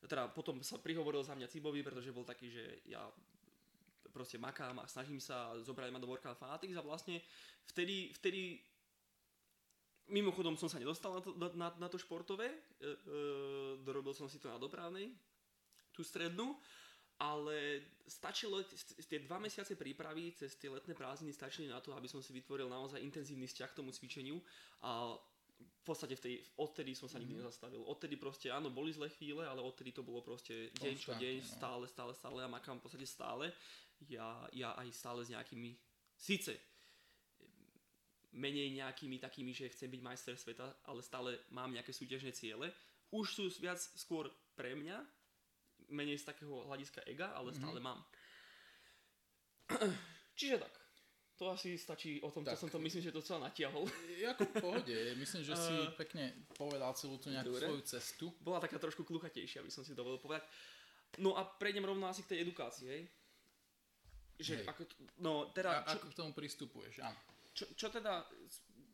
[0.05, 3.01] teda potom sa prihovoril za mňa Cibovi, pretože bol taký, že ja
[4.13, 7.25] proste makám a snažím sa zobrať ma do Workout Fanatics a vlastne
[7.73, 8.61] vtedy, vtedy
[10.13, 12.93] mimochodom som sa nedostal na to, na, na to športové, e, e,
[13.81, 15.09] dorobil som si to na dopravnej,
[15.97, 16.61] tú strednú,
[17.19, 18.61] ale stačilo,
[19.07, 22.67] tie dva mesiace prípravy cez tie letné prázdniny stačili na to, aby som si vytvoril
[22.67, 24.43] naozaj intenzívny vzťah k tomu cvičeniu
[24.83, 25.15] a
[25.55, 27.47] v podstate v tej, odtedy som sa nikdy mm-hmm.
[27.47, 27.85] nezastavil.
[27.87, 31.47] Odtedy proste, áno, boli zlé chvíle, ale odtedy to bolo proste deň čo deň, no.
[31.47, 33.53] stále, stále, stále a makám v podstate stále.
[34.11, 35.77] Ja, ja aj stále s nejakými,
[36.19, 36.57] síce
[38.35, 42.75] menej nejakými takými, že chcem byť majster sveta, ale stále mám nejaké súťažné ciele.
[43.15, 44.27] Už sú viac skôr
[44.59, 44.99] pre mňa,
[45.91, 47.61] menej z takého hľadiska ega, ale mm-hmm.
[47.61, 48.01] stále mám.
[50.39, 50.75] Čiže tak.
[51.35, 53.91] To asi stačí o tom, tak, čo som to myslím, že to celé natiahol.
[54.39, 57.67] Ako v pohode, myslím, že si uh, pekne povedal celú tú nejakú dobre.
[57.67, 58.25] svoju cestu.
[58.39, 60.47] Bola taká trošku kluchatejšia, aby som si dovolil povedať.
[61.19, 63.03] No a prejdem rovno asi k tej edukácii, hej?
[64.39, 64.67] Že hej.
[64.71, 64.83] ako,
[65.27, 65.83] no teda...
[65.83, 67.19] A, čo, ako k tomu pristupuješ, áno.
[67.51, 68.23] Čo, čo teda,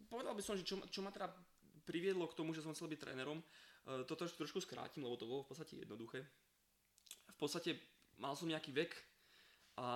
[0.08, 1.28] povedal by som, že čo, čo ma teda
[1.84, 5.28] priviedlo k tomu, že som chcel byť trénerom, uh, to trošku, trošku skrátim, lebo to
[5.28, 6.24] bolo v podstate jednoduché.
[7.40, 7.80] Podstate
[8.20, 8.92] mal som nejaký vek
[9.80, 9.88] a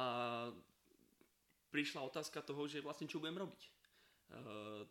[1.68, 3.62] prišla otázka toho, že vlastne čo budem robiť.
[4.33, 4.88] Uh,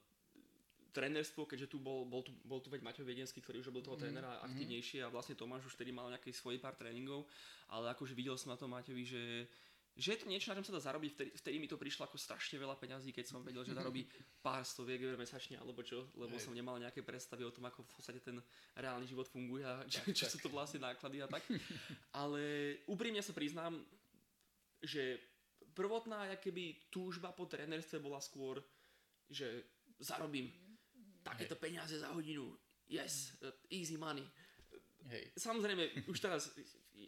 [0.94, 3.98] trénerstvo, keďže tu bol, bol, tu, bol tu veď Maťo Viedenský, ktorý už robil toho
[3.98, 7.26] mm, trénera aktívnejšie a vlastne Tomáš už vtedy mal nejaký svoj pár tréningov,
[7.74, 9.50] ale akože videl som na tom Maťovi, že,
[9.94, 12.18] že je to niečo, na čom sa dá zarobiť, vtedy, vtedy mi to prišlo ako
[12.18, 14.10] strašne veľa peňazí, keď som vedel, že zarobí
[14.46, 16.50] pár stoviek eur mesačne alebo čo, lebo Hej.
[16.50, 18.42] som nemal nejaké predstavy o tom, ako v podstate ten
[18.74, 21.46] reálny život funguje a čo, čo sú to vlastne náklady a tak.
[22.22, 22.42] Ale
[22.90, 23.78] úprimne sa priznám,
[24.82, 25.22] že
[25.78, 28.66] prvotná keby túžba po trénerstve bola skôr,
[29.30, 29.46] že
[30.02, 30.50] zarobím
[31.22, 32.50] takéto peniaze za hodinu.
[32.90, 33.38] Yes,
[33.70, 34.26] easy money.
[35.12, 35.36] Hej.
[35.36, 36.56] Samozrejme, už teraz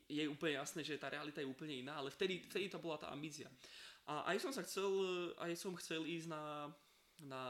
[0.09, 3.07] je úplne jasné, že tá realita je úplne iná, ale vtedy, vtedy to bola tá
[3.13, 3.47] ambícia.
[4.05, 4.89] A aj som sa chcel,
[5.41, 6.69] aj som chcel ísť na,
[7.25, 7.43] na,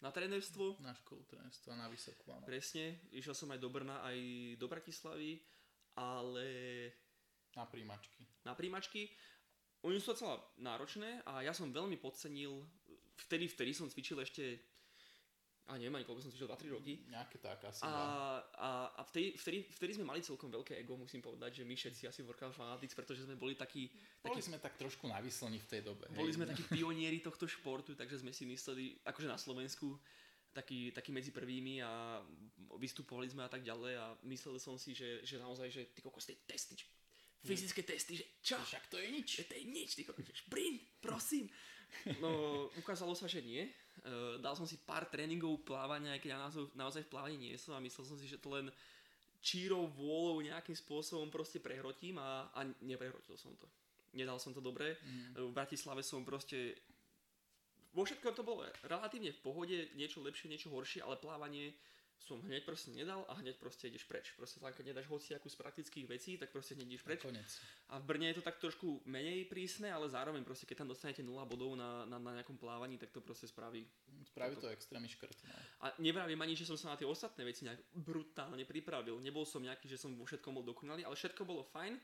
[0.00, 0.80] na trénerstvo.
[0.80, 2.32] Na školu trénerstva, na vysokú.
[2.32, 2.46] Áno.
[2.46, 4.18] Presne, išiel som aj do Brna, aj
[4.56, 5.42] do Bratislavy,
[6.00, 6.46] ale...
[7.52, 8.22] Na príjmačky.
[8.48, 9.12] Na príjmačky.
[9.84, 12.64] Oni sú docela náročné a ja som veľmi podcenil,
[13.28, 14.56] vtedy, vtedy som cvičil ešte
[15.64, 16.92] a neviem ani koľko som cvičil, 2-3 roky.
[17.08, 17.80] Nejaké tak asi.
[17.88, 17.92] A,
[18.52, 22.04] a, a vtedy, vtedy, vtedy, sme mali celkom veľké ego, musím povedať, že my všetci
[22.04, 23.88] asi Workout Fanatics, pretože sme boli takí...
[24.20, 26.04] Boli takí, sme tak trošku navyslení v tej dobe.
[26.12, 26.36] Boli hej.
[26.36, 29.96] sme takí pionieri tohto športu, takže sme si mysleli, akože na Slovensku,
[30.52, 32.20] taký, taký medzi prvými a
[32.76, 36.28] vystupovali sme a tak ďalej a myslel som si, že, že naozaj, že ty kokos,
[36.28, 36.76] tie testy,
[37.44, 38.56] fyzické testy, že čo?
[38.56, 39.44] Však to je nič.
[39.44, 41.48] To je nič, ty šprint, prosím.
[42.18, 43.68] No, ukázalo sa, že nie.
[44.02, 47.54] Uh, dal som si pár tréningov plávania, aj keď ja naozaj, naozaj v plávaní nie
[47.54, 48.66] som a myslel som si, že to len
[49.44, 53.68] čírou vôľou nejakým spôsobom proste prehrotím a, a neprehrotil som to.
[54.16, 54.96] Nedal som to dobre.
[54.98, 55.50] Mm.
[55.50, 56.74] V Bratislave som proste
[57.94, 61.76] vo všetkom to bolo relatívne v pohode, niečo lepšie, niečo horšie, ale plávanie
[62.22, 64.32] som hneď proste nedal a hneď proste ideš preč.
[64.38, 67.20] Proste len keď nedáš hociakú z praktických vecí, tak proste hneď ideš preč.
[67.20, 67.50] Konec.
[67.92, 71.20] A v Brne je to tak trošku menej prísne, ale zároveň proste keď tam dostanete
[71.20, 73.84] 0 bodov na, na, na nejakom plávaní, tak to proste spraví.
[74.24, 75.36] Spraví to extrémny škrt.
[75.44, 75.54] No.
[75.84, 79.20] A nevravím ani, že som sa na tie ostatné veci nejak brutálne pripravil.
[79.20, 82.00] Nebol som nejaký, že som vo všetkom bol dokonalý, ale všetko bolo fajn.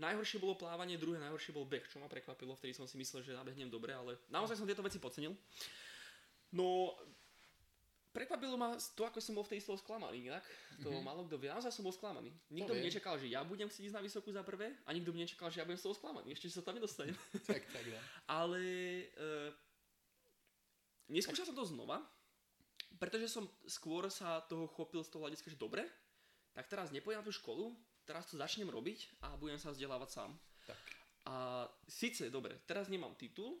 [0.00, 3.36] Najhoršie bolo plávanie, druhé najhoršie bol beh, čo ma prekvapilo, vtedy som si myslel, že
[3.36, 5.36] nabehnem dobre, ale naozaj som tieto veci podcenil.
[6.56, 6.96] No,
[8.10, 10.42] Prekvapilo ma to, ako som bol v tej toho sklamaný, inak.
[10.82, 11.06] To mm-hmm.
[11.06, 11.46] málo kto vie.
[11.46, 12.34] Naozaj som bol sklamaný.
[12.50, 15.22] Nikto mi nečakal, že ja budem chcieť ísť na vysokú za prvé a nikto mi
[15.22, 16.34] nečakal, že ja budem z toho sklamaný.
[16.34, 17.14] Ešte sa tam nedostanem.
[17.50, 18.02] tak, tak, ja.
[18.26, 18.58] Ale
[19.14, 19.50] uh,
[21.06, 22.02] neskúšal som to znova,
[22.98, 25.86] pretože som skôr sa toho chopil z toho hľadiska, že dobre,
[26.50, 27.70] tak teraz nepôjdem na tú školu,
[28.02, 30.30] teraz to začnem robiť a budem sa vzdelávať sám.
[30.66, 30.82] Tak.
[31.30, 33.54] A síce, dobre, teraz nemám titul,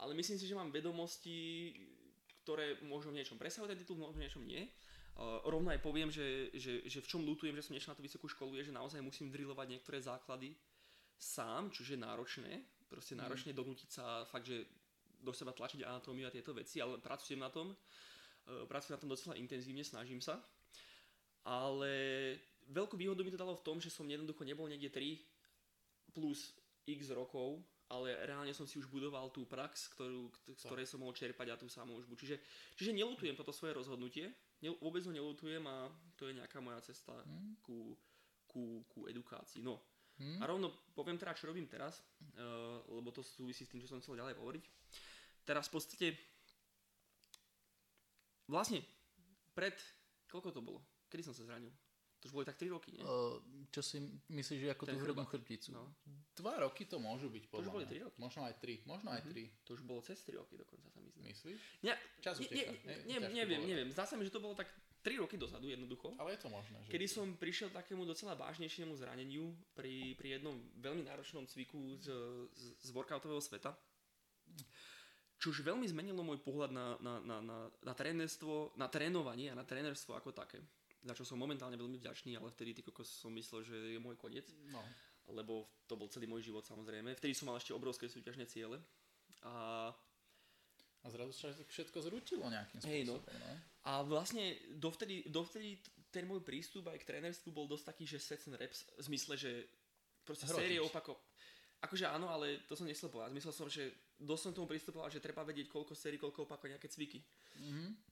[0.00, 1.76] ale myslím si, že mám vedomosti,
[2.50, 4.66] ktoré môžu v niečom presahovať ten titul, možno v niečom nie.
[5.14, 8.02] Uh, rovno aj poviem, že, že, že v čom lutujem, že som nešiel na tú
[8.02, 10.50] vysokú školu, je, že naozaj musím drillovať niektoré základy
[11.14, 12.58] sám, čo je náročné.
[12.90, 13.22] Proste mm.
[13.22, 14.66] náročne donútiť sa fakt, že
[15.22, 17.70] do seba tlačiť anatómiu a tieto veci, ale pracujem na tom.
[17.70, 20.42] Uh, pracujem na tom docela intenzívne, snažím sa.
[21.46, 22.34] Ale
[22.66, 26.50] veľkú výhodu mi to dalo v tom, že som jednoducho nebol niekde 3 plus
[26.82, 31.10] x rokov ale reálne som si už budoval tú prax, ktorú, z ktorej som mohol
[31.10, 32.14] čerpať a tú samú užbu.
[32.14, 32.38] Čiže,
[32.78, 34.30] čiže nelutujem toto svoje rozhodnutie,
[34.62, 37.58] ne, vôbec ho nelutujem a to je nejaká moja cesta hmm.
[37.66, 37.98] ku,
[38.46, 39.66] ku, ku edukácii.
[39.66, 39.82] No.
[40.22, 40.38] Hmm.
[40.38, 41.98] A rovno poviem teda, čo robím teraz,
[42.38, 44.64] uh, lebo to súvisí s tým, čo som chcel ďalej hovoriť.
[45.42, 46.06] Teraz v podstate
[48.46, 48.86] vlastne
[49.50, 49.74] pred,
[50.30, 50.78] koľko to bolo?
[51.10, 51.74] Kedy som sa zranil?
[52.20, 53.00] To už boli tak 3 roky, nie?
[53.72, 53.96] Čo si
[54.28, 55.72] myslíš, že ako Ten tú hrubnú chrbticu?
[55.72, 55.88] No.
[56.36, 58.16] Dva roky to môžu byť, podľa To už boli 3 roky.
[58.20, 59.32] Možno aj 3, možno aj 3.
[59.32, 59.64] Mm-hmm.
[59.64, 61.24] To už bolo cez 3 roky dokonca, sa myslím.
[61.32, 61.60] Myslíš?
[61.80, 63.88] Ne, Čas ne, ne, ne, ne, neviem, neviem.
[63.88, 64.68] Zdá sa mi, že to bolo tak
[65.00, 66.12] 3 roky dozadu jednoducho.
[66.20, 66.76] Ale je to možné.
[66.84, 72.12] Že kedy som prišiel takému docela vážnejšiemu zraneniu pri, pri jednom veľmi náročnom cviku z,
[72.52, 73.72] z, z workoutového sveta.
[75.40, 79.64] Čož veľmi zmenilo môj pohľad na, na, na, na, na trénerstvo, na trénovanie a na
[79.64, 80.60] trénerstvo ako také
[81.00, 84.20] za čo som momentálne veľmi vďačný, ale vtedy ty kokos som myslel, že je môj
[84.20, 84.44] koniec.
[84.68, 84.84] No.
[85.32, 87.16] Lebo to bol celý môj život samozrejme.
[87.16, 88.76] Vtedy som mal ešte obrovské súťažné ciele.
[89.46, 89.88] A
[91.00, 92.92] a zrazu sa všetko zrutilo nejakým spôsobom.
[92.92, 93.16] Hey, no.
[93.16, 93.52] no.
[93.88, 95.80] A vlastne dovtedy, dovtedy
[96.12, 99.32] ten môj prístup aj k trénerstvu bol dosť taký, že sets and reps, v zmysle,
[99.40, 99.64] že
[100.28, 100.60] proste Hrotič.
[100.60, 101.16] série opako...
[101.80, 103.32] Akože áno, ale to som nechcel povedať.
[103.32, 106.92] Myslel som, že dosť som tomu pristupoval, že treba vedieť, koľko sérií, koľko opako nejaké
[106.92, 107.24] cviky.
[107.56, 108.09] Mm-hmm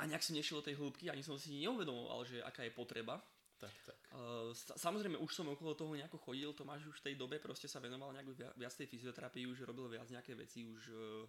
[0.00, 3.20] a nejak som nešiel do tej hĺbky, ani som si neuvedomoval, že aká je potreba.
[3.60, 3.98] Tak, tak.
[4.16, 7.76] Uh, samozrejme, už som okolo toho nejako chodil, Tomáš už v tej dobe proste sa
[7.76, 11.28] venoval nejak viac, tej fyzioterapii, už robil viac nejaké veci, už uh,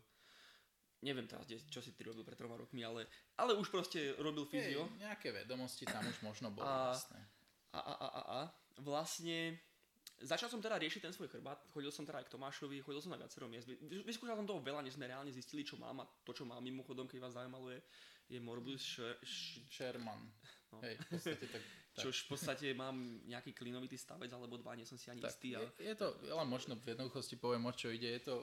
[1.04, 3.04] neviem teraz, čo si ty robil pred troma rokmi, ale,
[3.36, 4.88] ale už proste robil fyzio.
[4.96, 7.20] Hey, nejaké vedomosti tam už možno boli, a, jasné.
[7.76, 8.40] A, a, a, a, a,
[8.80, 9.60] vlastne
[10.24, 13.12] začal som teda riešiť ten svoj chrbát, chodil som teda aj k Tomášovi, chodil som
[13.12, 13.68] na viacero miest,
[14.08, 17.10] vyskúšal som toho veľa, než sme reálne zistili, čo mám a to, čo mám mimochodom,
[17.10, 17.80] keď vás zaujímalo je,
[18.32, 19.00] je Morbus
[19.68, 20.32] Sherman.
[20.72, 20.80] No.
[20.80, 21.64] Hej, v podstate tak,
[21.96, 22.02] tak.
[22.08, 22.96] Čož v podstate mám
[23.28, 25.60] nejaký klinovitý stavec alebo dva, nie som si ani tak, istý.
[25.60, 25.68] Ale...
[25.76, 28.08] Je, je to, len možno v jednoduchosti poviem, o čo ide.
[28.08, 28.36] Je to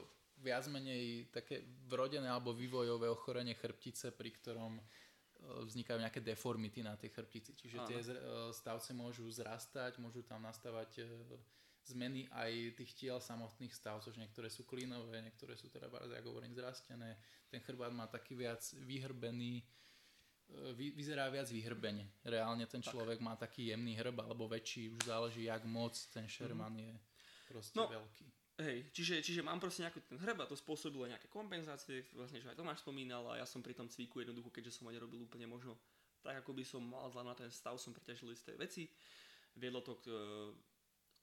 [0.45, 4.83] viac menej také vrodené alebo vývojové ochorenie chrbtice, pri ktorom e,
[5.65, 7.57] vznikajú nejaké deformity na tej chrbtici.
[7.57, 7.89] Čiže Áno.
[7.89, 8.07] tie e,
[8.53, 11.09] stavce môžu zrastať, môžu tam nastávať e,
[11.85, 16.53] zmeny aj tých tiel samotných stavcov, že niektoré sú klínové, niektoré sú teda, ako hovorím,
[16.53, 17.17] zrastené.
[17.49, 19.65] Ten chrbát má taký viac vyhrbený, e,
[20.77, 22.09] vy, vyzerá viac vyhrbene.
[22.27, 23.27] Reálne ten človek tak.
[23.27, 26.83] má taký jemný hrb alebo väčší, už záleží jak moc ten Sherman mm.
[26.85, 26.93] je
[27.49, 28.27] proste no, veľký.
[28.59, 32.51] Hej, čiže, čiže mám proste nejaký ten hrb a to spôsobilo nejaké kompenzácie, vlastne čo
[32.51, 35.47] aj Tomáš spomínal a ja som pri tom cviku jednoducho, keďže som ho nerobil úplne
[35.47, 35.79] možno
[36.27, 38.91] tak, ako by som mal vzhľadom na ten stav, som preťažil isté veci.
[39.55, 40.11] Viedlo to k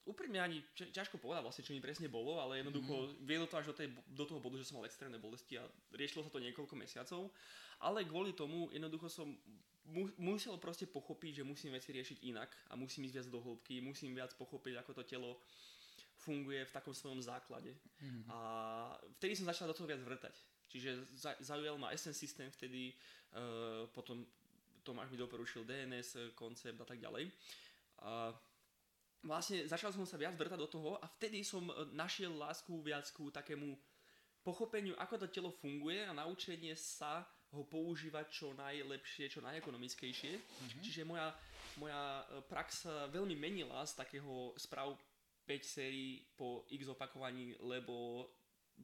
[0.06, 3.26] úprimne ani ťažko povedať vlastne, čo mi presne bolo, ale jednoducho mm.
[3.26, 5.66] viedlo to až do, tej, do toho bodu, že som mal extrémne bolesti a
[5.98, 7.34] riešilo sa to niekoľko mesiacov.
[7.82, 9.34] Ale kvôli tomu jednoducho som
[9.90, 13.82] mu, musel proste pochopiť, že musím veci riešiť inak a musím ísť viac do hĺbky,
[13.82, 15.42] musím viac pochopiť, ako to telo
[16.22, 17.74] funguje v takom svojom základe.
[18.02, 18.24] Mm.
[18.30, 18.38] A
[19.20, 20.34] vtedy som začal do toho viac vrtať.
[20.70, 21.06] Čiže
[21.42, 22.94] zaujal ma Essence System vtedy,
[23.36, 24.26] uh, potom
[24.86, 27.30] Tomáš mi doporučil DNS koncept a tak ďalej.
[28.06, 28.30] A
[29.26, 33.10] vlastne začal som sa viac vrtať do toho a vtedy som e, našiel lásku viac
[33.12, 33.74] ku takému
[34.46, 40.34] pochopeniu, ako to telo funguje a naučenie sa ho používať čo najlepšie, čo najekonomickejšie.
[40.38, 40.82] Mm-hmm.
[40.86, 41.34] Čiže moja,
[41.82, 44.94] moja e, prax sa veľmi menila z takého sprav
[45.50, 48.30] 5 sérií po x opakovaní, lebo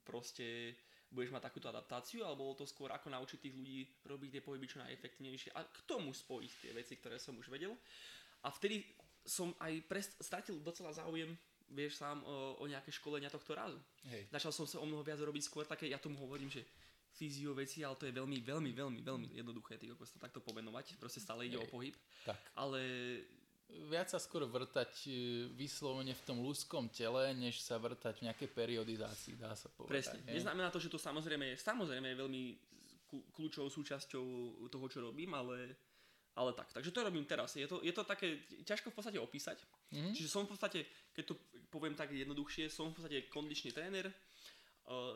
[0.02, 0.78] proste
[1.12, 4.66] budeš mať takúto adaptáciu, alebo bolo to skôr ako naučiť tých ľudí robiť tie pohyby
[4.66, 7.76] čo najefektívnejšie a k tomu spojiť tie veci, ktoré som už vedel.
[8.42, 8.82] A vtedy
[9.26, 11.34] som aj prest- stratil docela záujem
[11.72, 13.80] vieš sám o, o nejaké školenia tohto razu.
[14.12, 14.28] Hej.
[14.28, 16.68] Začal som sa o mnoho viac robiť skôr také, ja tomu hovorím, že
[17.16, 21.00] fyzio veci, ale to je veľmi, veľmi, veľmi, veľmi jednoduché, ty kokos to takto pomenovať,
[21.00, 21.64] proste stále ide Hej.
[21.64, 21.96] o pohyb.
[22.28, 22.40] Tak.
[22.60, 22.80] Ale
[23.72, 25.12] Viac sa skôr vrtať e,
[25.56, 29.92] vyslovene v tom ľudskom tele, než sa vrtať v nejakej periodizácii, dá sa povedať.
[29.96, 30.44] presne, hej.
[30.44, 32.44] neznamená to, že to samozrejme je, samozrejme je veľmi
[33.08, 34.26] kľ- kľúčovou súčasťou
[34.68, 35.72] toho, čo robím, ale,
[36.36, 36.72] ale tak.
[36.72, 37.56] Takže to robím teraz.
[37.56, 39.58] Je to, je to také ťažko v podstate opísať.
[39.92, 40.16] Mhm.
[40.16, 40.80] Čiže som v podstate,
[41.12, 41.36] keď to
[41.68, 44.08] poviem tak jednoduchšie, som v podstate kondičný tréner,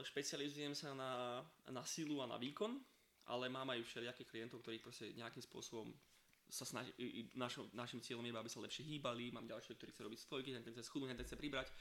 [0.03, 2.79] špecializujem sa na, na silu a na výkon,
[3.25, 5.89] ale mám aj všelijakých klientov, ktorí proste nejakým spôsobom
[6.45, 6.93] sa snaží,
[7.33, 10.61] našo, našim cieľom je, aby sa lepšie hýbali, mám ďalšie, ktorí chce robiť stojky, ten
[10.61, 11.73] chce schudnúť, ten chce pribrať,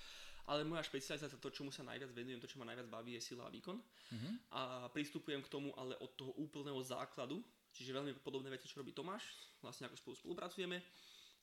[0.49, 3.45] ale moja špecializácia, to, čomu sa najviac venujem, to, čo ma najviac baví, je sila
[3.45, 4.29] a výkon Mhm.
[4.57, 8.95] a pristupujem k tomu ale od toho úplného základu, čiže veľmi podobné veci, čo robí
[8.95, 9.27] Tomáš,
[9.59, 10.79] vlastne ako spolu spolupracujeme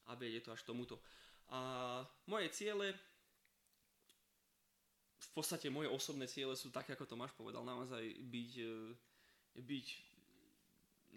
[0.07, 1.03] a vedie to až tomuto.
[1.51, 1.99] A
[2.31, 2.95] moje ciele,
[5.19, 8.73] v podstate moje osobné ciele sú také, ako Tomáš povedal, naozaj byť, e,
[9.59, 9.87] byť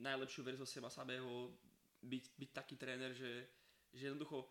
[0.03, 1.55] najlepšiu verziu seba samého,
[2.03, 3.47] byť, byť taký tréner, že,
[3.95, 4.43] že jednoducho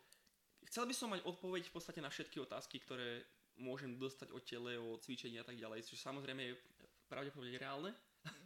[0.71, 3.27] chcel by som mať odpoveď v podstate na všetky otázky, ktoré
[3.59, 6.57] môžem dostať o tele, o cvičení a tak ďalej, čo samozrejme je
[7.05, 7.91] pravdepodobne reálne,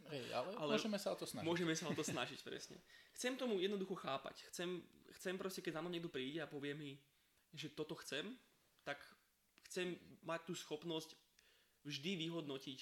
[0.08, 1.46] Hej, ale, Ale môžeme sa o to snažiť.
[1.46, 2.80] Môžeme sa o to snažiť, presne.
[3.12, 4.48] Chcem tomu jednoducho chápať.
[4.48, 4.80] Chcem,
[5.20, 6.96] chcem proste, keď za mnou niekto príde a povie mi,
[7.52, 8.32] že toto chcem,
[8.88, 8.96] tak
[9.68, 11.12] chcem mať tú schopnosť
[11.84, 12.78] vždy vyhodnotiť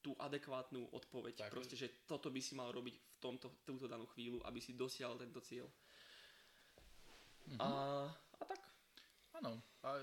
[0.00, 1.48] tú adekvátnu odpoveď.
[1.48, 1.52] Tak.
[1.52, 5.20] proste, že toto by si mal robiť v tomto, túto danú chvíľu, aby si dosiahol
[5.20, 5.68] tento cieľ.
[7.48, 7.60] Mhm.
[7.60, 7.68] A,
[8.12, 8.60] a tak.
[9.40, 9.96] Áno, a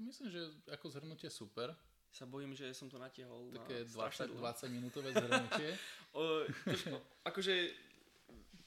[0.00, 0.40] myslím, že
[0.72, 1.72] ako zhrnutie super.
[2.16, 4.40] Sa bojím, že som to natiahol Také na strašne 20, dlho.
[4.40, 5.70] 20 minútové zhrnutie.
[6.16, 6.96] O, trošku,
[7.28, 7.54] akože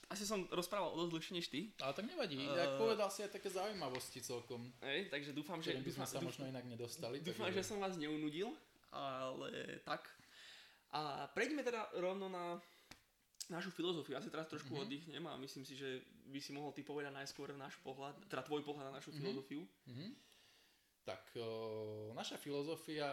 [0.06, 1.74] asi som rozprával o dosť dlhšie než ty.
[1.82, 2.78] Ale tak nevadí, uh...
[2.78, 6.46] povedal si aj také zaujímavosti celkom, Hej, takže dúfam, že, by sme sa dúfam, možno
[6.46, 7.26] inak nedostali.
[7.26, 8.54] Dúfam, že som vás neunudil,
[8.94, 10.06] ale tak.
[10.94, 12.62] A prejdeme teda rovno na
[13.50, 14.14] našu filozofiu.
[14.14, 14.74] Ja si teraz trošku Mhm.
[14.76, 14.86] mm-hmm.
[14.86, 18.62] oddychnem a myslím si, že by si mohol ty povedať najskôr náš pohľad, teda tvoj
[18.62, 19.18] pohľad na našu Mhm.
[19.18, 19.66] filozofiu.
[19.90, 20.06] Mhm.
[21.02, 21.50] Tak o,
[22.14, 23.10] naša filozofia,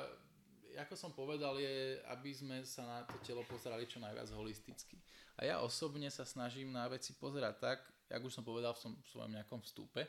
[0.77, 5.01] ako som povedal, je, aby sme sa na to telo pozerali čo najviac holisticky.
[5.37, 8.93] A ja osobne sa snažím na veci pozerať tak, jak už som povedal v tom
[9.05, 10.07] svojom nejakom vstupe,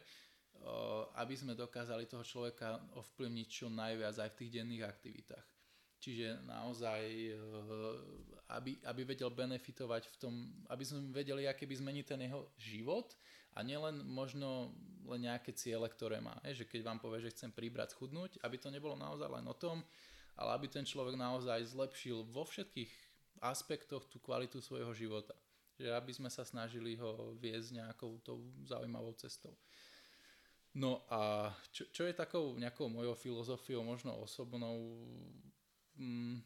[1.17, 5.47] aby sme dokázali toho človeka ovplyvniť čo najviac aj v tých denných aktivitách.
[5.97, 7.33] Čiže naozaj, e,
[8.53, 10.33] aby, aby vedel benefitovať v tom,
[10.69, 13.17] aby sme vedeli, aké by zmeniť ten jeho život
[13.57, 14.77] a nielen možno
[15.09, 16.37] len nejaké ciele, ktoré má.
[16.45, 19.55] Je, že keď vám povie, že chcem pribrať, schudnúť, aby to nebolo naozaj len o
[19.57, 19.81] tom,
[20.37, 22.89] ale aby ten človek naozaj zlepšil vo všetkých
[23.41, 25.33] aspektoch tú kvalitu svojho života.
[25.77, 29.53] Že aby sme sa snažili ho viesť nejakou tou zaujímavou cestou.
[30.77, 34.77] No a čo, čo je takou nejakou mojou filozofiou, možno osobnou,
[35.97, 36.37] mm,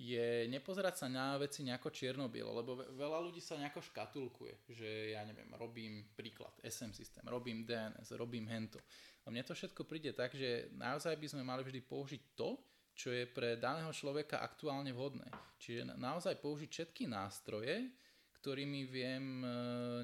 [0.00, 5.12] je nepozerať sa na veci nejako čierno-bielo, lebo ve- veľa ľudí sa nejako škatulkuje, že
[5.12, 8.80] ja neviem, robím príklad SM systém, robím DNS, robím hento.
[9.28, 12.56] A mne to všetko príde tak, že naozaj by sme mali vždy použiť to,
[13.00, 15.24] čo je pre daného človeka aktuálne vhodné.
[15.56, 17.88] Čiže na- naozaj použiť všetky nástroje,
[18.36, 19.48] ktorými viem e,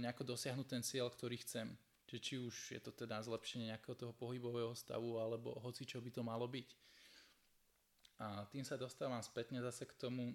[0.01, 1.77] nejako dosiahnuť ten cieľ, ktorý chcem.
[2.09, 6.09] Čiže či už je to teda zlepšenie nejakého toho pohybového stavu, alebo hoci čo by
[6.09, 6.69] to malo byť.
[8.17, 10.33] A tým sa dostávam spätne zase k tomu,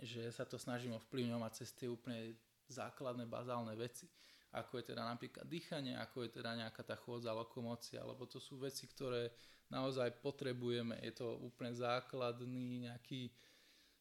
[0.00, 2.32] že sa to snažím ovplyvňovať cez tie úplne
[2.72, 4.08] základné, bazálne veci.
[4.56, 8.56] Ako je teda napríklad dýchanie, ako je teda nejaká tá chôdza, lokomócia, lebo to sú
[8.56, 9.28] veci, ktoré
[9.70, 10.98] naozaj potrebujeme.
[11.00, 13.30] Je to úplne základný nejaký,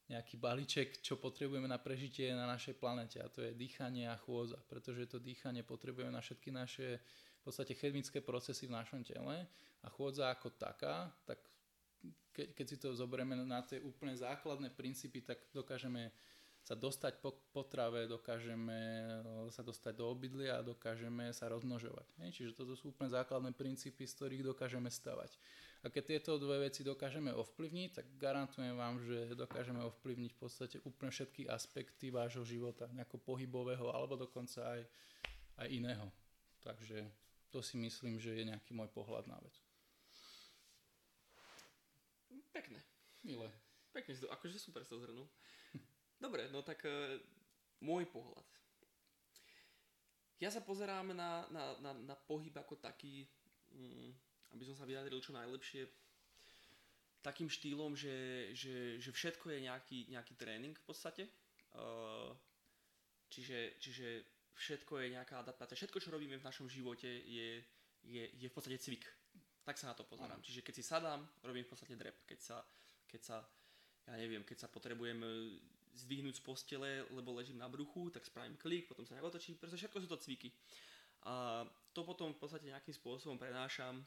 [0.10, 4.58] nejaký balíček, čo potrebujeme na prežitie na našej planete a to je dýchanie a chôdza,
[4.66, 7.00] pretože to dýchanie potrebujeme na všetky naše
[7.40, 9.48] v podstate chemické procesy v našom tele
[9.80, 11.40] a chôdza ako taká, tak
[12.36, 16.12] keď, keď si to zoberieme na tie úplne základné princípy, tak dokážeme
[16.64, 18.80] sa dostať po potrave, dokážeme
[19.48, 22.06] e, sa dostať do obydlia a dokážeme sa rozmnožovať.
[22.30, 25.34] Čiže toto sú úplne základné princípy, z ktorých dokážeme stavať.
[25.80, 30.78] A keď tieto dve veci dokážeme ovplyvniť, tak garantujem vám, že dokážeme ovplyvniť v podstate
[30.84, 34.82] úplne všetky aspekty vášho života, nejako pohybového alebo dokonca aj,
[35.64, 36.12] aj iného.
[36.60, 37.08] Takže
[37.50, 39.56] to si myslím, že je nejaký môj pohľad na vec.
[42.52, 42.84] Pekné.
[43.24, 43.48] Milé.
[43.96, 45.32] Pekne, si to, akože super to zhrnul.
[46.20, 47.24] Dobre, no tak e,
[47.80, 48.44] môj pohľad.
[50.40, 53.28] Ja sa pozerám na, na, na, na pohyb ako taký,
[53.72, 54.12] mm,
[54.56, 55.88] aby som sa vyjadril čo najlepšie,
[57.20, 61.28] takým štýlom, že, že, že všetko je nejaký, nejaký tréning v podstate.
[61.76, 62.32] Uh,
[63.28, 64.08] čiže, čiže
[64.56, 65.76] všetko je nejaká adaptácia.
[65.76, 67.60] Všetko, čo robíme v našom živote, je,
[68.08, 69.04] je, je v podstate cvik.
[69.68, 70.40] Tak sa na to pozerám.
[70.40, 72.24] Čiže keď si sadám, robím v podstate drep.
[72.24, 72.64] Keď sa,
[73.12, 73.38] keď sa
[74.10, 75.30] ja neviem, keď sa potrebujem e,
[75.96, 79.98] zdvihnúť z postele, lebo ležím na bruchu, tak spravím klik, potom sa nejak otočím, všetko
[80.02, 80.54] sú to cviky.
[81.28, 84.00] A to potom v podstate nejakým spôsobom prenášam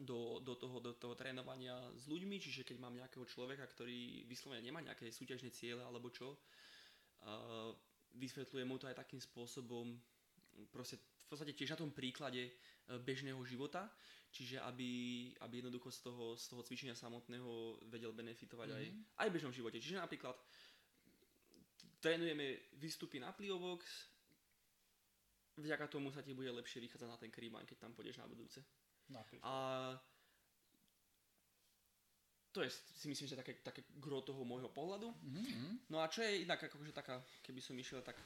[0.00, 4.64] do, do, toho, do toho trénovania s ľuďmi, čiže keď mám nejakého človeka, ktorý vyslovene
[4.64, 7.74] nemá nejaké súťažné ciele alebo čo, uh,
[8.16, 9.92] vysvetľujem mu to aj takým spôsobom,
[10.72, 12.52] proste v podstate tiež na tom príklade e,
[13.00, 13.88] bežného života,
[14.28, 14.90] čiže aby,
[15.40, 18.84] aby jednoducho z toho, z toho cvičenia samotného vedel benefitovať mm-hmm.
[18.84, 19.00] aj, mhm.
[19.16, 19.80] aj v bežnom živote.
[19.80, 20.36] Čiže napríklad
[22.02, 23.86] trénujeme výstupy na pliovox,
[25.54, 28.58] vďaka tomu sa ti bude lepšie vychádzať na ten kríbaň, keď tam pôjdeš na budúce.
[29.06, 29.46] Napríklad.
[29.46, 29.54] A
[32.52, 35.08] to je si myslím, že také, také gro toho môjho pohľadu.
[35.08, 35.88] Mm-hmm.
[35.88, 38.18] No a čo je inak akože taká, keby som išiel tak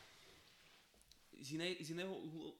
[1.36, 2.14] z, inej, z, iného,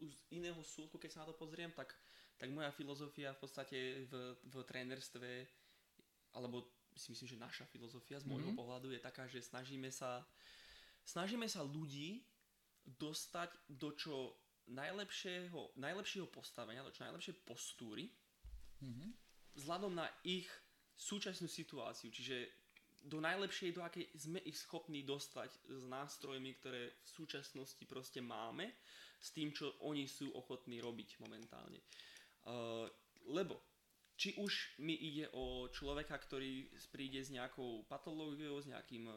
[0.05, 1.91] z iného súdku, keď sa na to pozriem, tak,
[2.39, 4.13] tak moja filozofia v podstate v,
[4.47, 5.31] v trénerstve,
[6.39, 8.61] alebo si myslím, že naša filozofia z môjho mm-hmm.
[8.63, 10.23] pohľadu je taká, že snažíme sa,
[11.07, 12.27] snažíme sa ľudí
[12.85, 14.35] dostať do čo
[14.67, 18.11] najlepšieho, najlepšieho postavenia, do čo najlepšej postúry,
[18.83, 19.11] mm-hmm.
[19.63, 20.51] vzhľadom na ich
[20.99, 22.51] súčasnú situáciu, čiže
[23.07, 28.75] do najlepšej, do akej sme ich schopní dostať s nástrojmi, ktoré v súčasnosti proste máme,
[29.23, 31.79] s tým, čo oni sú ochotní robiť momentálne.
[32.47, 32.91] Uh,
[33.31, 33.63] lebo
[34.17, 39.15] či už mi ide o človeka, ktorý príde s nejakou patológiou, s nejakým, uh,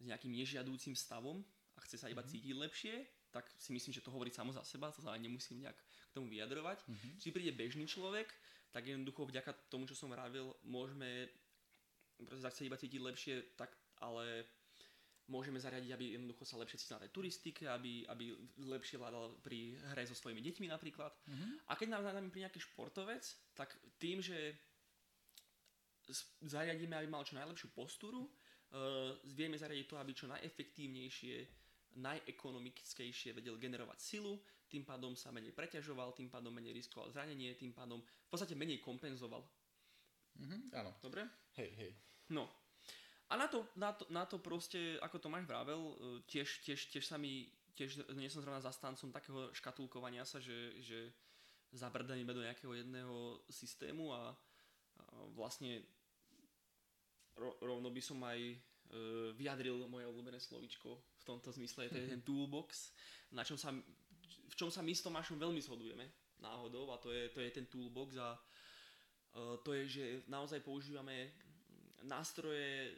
[0.00, 1.40] s nejakým nežiadúcim stavom
[1.76, 2.32] a chce sa iba mm-hmm.
[2.32, 2.94] cítiť lepšie,
[3.32, 6.28] tak si myslím, že to hovorí samo za seba, to sa nemusím nejak k tomu
[6.32, 6.78] vyjadrovať.
[6.88, 7.12] Mm-hmm.
[7.20, 8.28] Či príde bežný človek,
[8.72, 11.28] tak jednoducho vďaka tomu, čo som vravil, môžeme
[12.16, 13.68] proste sa chce iba cítiť lepšie, tak
[14.00, 14.48] ale
[15.28, 18.32] môžeme zariadiť, aby jednoducho sa lepšie cítil na tej turistike, aby, aby
[18.62, 21.12] lepšie vládal pri hre so svojimi deťmi napríklad.
[21.12, 21.52] Mm-hmm.
[21.68, 24.56] A keď nám, nám pri nejaký športovec, tak tým, že
[26.46, 28.45] zariadíme, aby mal čo najlepšiu postúru, uh,
[29.32, 31.36] vieme zariadiť to, aby čo najefektívnejšie,
[31.96, 37.72] najekonomickejšie vedel generovať silu, tým pádom sa menej preťažoval, tým pádom menej riskoval zranenie, tým
[37.72, 39.46] pádom v podstate menej kompenzoval.
[40.36, 40.92] Mhm, áno.
[41.00, 41.24] Dobre?
[41.56, 41.92] Hej, hej.
[42.34, 42.50] No.
[43.30, 45.94] A na to, na to, na to proste, ako Tomáš vravel, e,
[46.30, 51.10] tiež, tiež, tiež sa mi, tiež nie som zrovna zastancom takého škatulkovania sa, že, že
[51.74, 55.04] zabrdaníme do nejakého jedného systému a, a
[55.34, 55.82] vlastne
[57.36, 58.56] ro, rovno by som aj e,
[59.36, 62.92] vyjadril moje obľúbené slovičko v tomto zmysle, to je ten toolbox,
[63.32, 63.72] na čom sa
[64.46, 66.06] v čom sa my s Tomášom veľmi shodujeme
[66.40, 71.32] náhodou a to je, to je ten toolbox a uh, to je, že naozaj používame
[72.06, 72.94] nástroje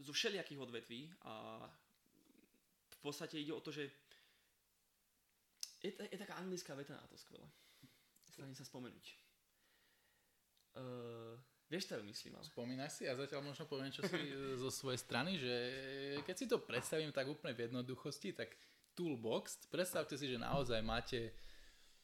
[0.00, 1.66] zo všelijakých odvetví a
[2.88, 3.90] v podstate ide o to, že
[5.82, 7.48] je, je taká anglická veta na to skvelé.
[8.30, 9.06] Stanem sa spomenúť.
[10.72, 11.36] Uh,
[11.72, 12.44] vieš, čo myslím, ale...
[12.44, 14.20] Spomínaj si, ja zatiaľ možno poviem čo si
[14.62, 15.54] zo svojej strany, že
[16.28, 18.52] keď si to predstavím tak úplne v jednoduchosti, tak
[18.92, 21.32] toolbox, predstavte si, že naozaj máte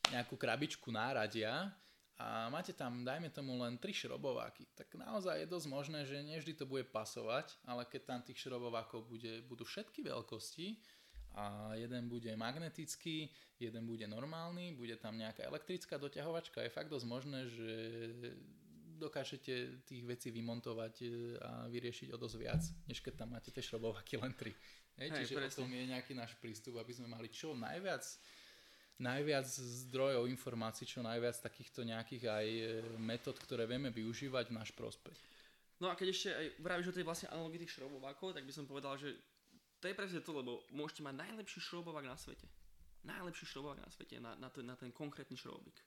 [0.08, 1.68] nejakú krabičku náradia
[2.16, 6.56] a máte tam, dajme tomu, len 3 šrobováky, tak naozaj je dosť možné, že nevždy
[6.56, 10.80] to bude pasovať, ale keď tam tých šrobovákov bude, budú všetky veľkosti
[11.36, 13.28] a jeden bude magnetický,
[13.60, 17.70] jeden bude normálny, bude tam nejaká elektrická doťahovačka, je fakt dosť možné, že
[18.98, 21.06] dokážete tých vecí vymontovať e,
[21.38, 24.50] a vyriešiť o dosť viac, než keď tam máte tie šrobováky len 3.
[24.98, 25.54] Hej, Hej, čiže presne.
[25.54, 28.02] o tom je nejaký náš prístup, aby sme mali čo najviac
[28.98, 29.46] najviac
[29.86, 32.62] zdrojov informácií, čo najviac takýchto nejakých aj e,
[32.98, 35.14] metód, ktoré vieme využívať v náš prospech.
[35.78, 38.66] No a keď ešte aj vravíš o tej vlastne analogii tých šrobovákov, tak by som
[38.66, 39.14] povedal, že
[39.78, 42.50] to je presne to, lebo môžete mať najlepší šrobovák na svete.
[43.06, 45.78] Najlepší šrobovák na svete, na, na, ten, na ten konkrétny šrobík.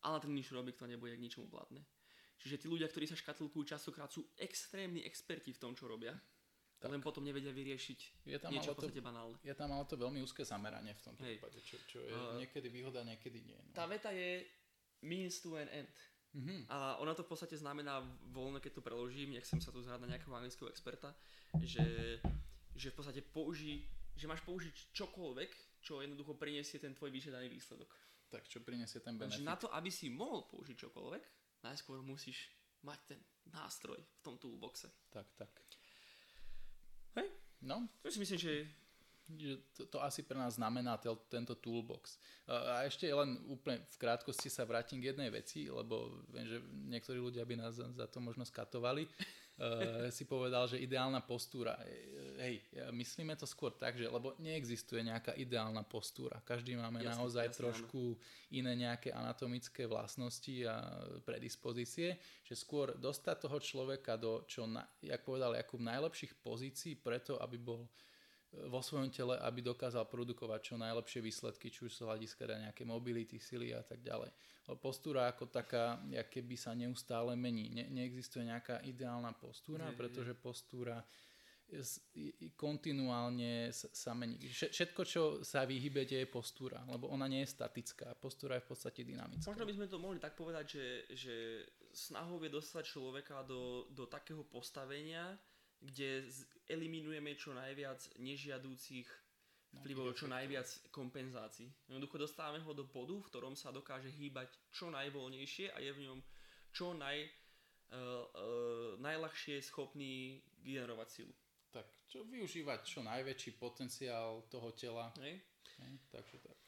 [0.00, 1.84] Ale ten šrobík to nebude k ničomu platné.
[2.40, 6.16] Čiže tí ľudia, ktorí sa škatulkujú častokrát sú extrémni experti v tom, čo robia
[6.80, 6.88] tak.
[6.88, 9.36] len potom nevedia vyriešiť je tam niečo v podstate banálne.
[9.44, 12.72] Je tam ale to veľmi úzke zameranie v tom prípade, čo, čo je uh, niekedy
[12.72, 13.60] výhoda, niekedy nie.
[13.60, 13.76] No.
[13.76, 14.48] Tá veta je
[15.04, 15.92] means to an end.
[16.30, 16.70] Mm-hmm.
[16.72, 18.00] A ona to v podstate znamená
[18.32, 21.10] voľno, keď to preložím, nechcem sa tu zhrať na nejakého anglického experta,
[21.58, 22.16] že,
[22.72, 23.82] že v podstate použij,
[24.14, 27.90] že máš použiť čokoľvek, čo jednoducho priniesie ten tvoj vyžiadaný výsledok.
[28.30, 29.42] Tak čo priniesie ten benefit?
[29.42, 32.48] Takže na to, aby si mohol použiť čokoľvek, najskôr musíš
[32.80, 33.20] mať ten
[33.52, 34.88] nástroj v tom toolboxe.
[35.12, 35.52] Tak, tak.
[37.16, 37.28] Hej?
[37.60, 37.88] No.
[38.00, 38.52] To si myslím, že
[39.76, 42.18] to, to asi pre nás znamená tel, tento toolbox.
[42.50, 46.58] A ešte len úplne v krátkosti sa vrátim k jednej veci, lebo viem, že
[46.90, 49.06] niektorí ľudia by nás za to možno skatovali.
[49.60, 51.76] Uh, si povedal, že ideálna postúra.
[52.40, 52.64] Hej,
[52.96, 56.40] myslíme to skôr tak, že lebo neexistuje nejaká ideálna postúra.
[56.40, 58.56] Každý máme jasne, naozaj jasne, trošku áno.
[58.56, 65.20] iné nejaké anatomické vlastnosti a predispozície, že skôr dostať toho človeka do čo, na, jak
[65.20, 67.84] povedal, ako najlepších pozícií preto, aby bol
[68.50, 73.38] vo svojom tele, aby dokázal produkovať čo najlepšie výsledky, či už z hľadiska nejaké mobility,
[73.38, 74.34] sily a tak ďalej.
[74.82, 75.98] Postúra ako taká,
[76.30, 77.70] keby sa neustále mení.
[77.70, 81.02] Ne, neexistuje nejaká ideálna postúra, pretože postúra
[82.58, 84.42] kontinuálne sa mení.
[84.50, 88.18] Všetko, čo sa vyhybete, je postúra, lebo ona nie je statická.
[88.18, 89.46] Postúra je v podstate dynamická.
[89.46, 91.34] Možno by sme to mohli tak povedať, že, že
[91.94, 95.38] snahou je dostať človeka do, do takého postavenia,
[95.80, 96.28] kde
[96.68, 99.08] eliminujeme čo najviac nežiadúcich
[99.80, 101.70] vplyvov, čo najviac kompenzácií.
[101.86, 106.02] Jednoducho dostávame ho do bodu, v ktorom sa dokáže hýbať čo najvoľnejšie a je v
[106.10, 106.18] ňom
[106.70, 107.26] čo naj, uh,
[107.94, 111.34] uh, najľahšie schopný generovať silu.
[111.70, 115.14] Tak, čo využívať čo najväčší potenciál toho tela.
[115.22, 115.38] Hej.
[115.78, 116.58] Hej, takže tak.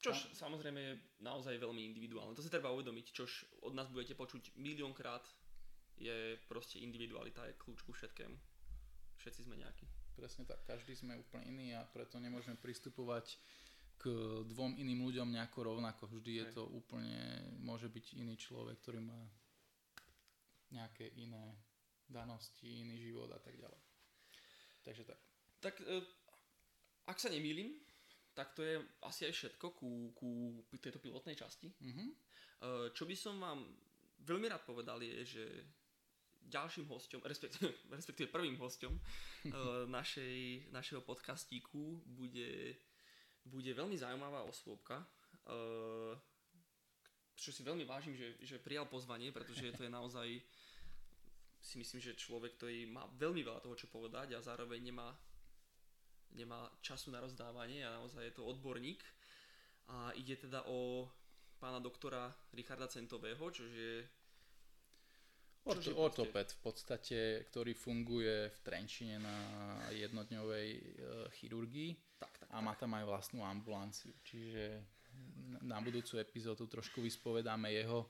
[0.00, 2.36] Čož samozrejme je naozaj veľmi individuálne.
[2.36, 5.24] To si treba uvedomiť, čož od nás budete počuť miliónkrát
[5.98, 8.36] je proste individualita, je kľúč ku všetkému.
[9.20, 9.86] Všetci sme nejakí.
[10.14, 13.38] Presne tak, každý sme úplne iný a preto nemôžeme pristupovať
[13.98, 14.10] k
[14.46, 16.10] dvom iným ľuďom nejako rovnako.
[16.10, 19.18] Vždy je to úplne, môže byť iný človek, ktorý má
[20.70, 21.54] nejaké iné
[22.06, 23.80] danosti, iný život a tak ďalej.
[24.82, 25.20] Takže tak.
[25.62, 26.02] Tak e,
[27.06, 27.74] ak sa nemýlim,
[28.34, 30.28] tak to je asi aj všetko ku, ku
[30.82, 31.70] tejto pilotnej časti.
[31.70, 32.08] Mm-hmm.
[32.90, 33.62] Čo by som vám
[34.26, 35.44] veľmi rád povedal je, že
[36.48, 42.76] ďalším hostom, respektíve, respektíve prvým hostom uh, našej, našeho podcastíku bude,
[43.44, 45.02] bude veľmi zaujímavá osôbka,
[45.48, 46.12] uh,
[47.34, 50.28] čo si veľmi vážim, že, že prijal pozvanie, pretože to je naozaj
[51.64, 55.08] si myslím, že človek, ktorý má veľmi veľa toho, čo povedať a zároveň nemá,
[56.36, 59.00] nemá času na rozdávanie a naozaj je to odborník.
[59.88, 61.08] A ide teda o
[61.56, 64.04] pána doktora Richarda Centového, čo je
[65.64, 69.36] Orto, ortoped v podstate, ktorý funguje v Trenčine na
[69.96, 70.80] jednodňovej e,
[71.40, 74.12] chirurgii tak, tak, a má tam aj vlastnú ambulanciu.
[74.20, 74.84] Čiže
[75.64, 78.04] na budúcu epizódu trošku vyspovedáme jeho,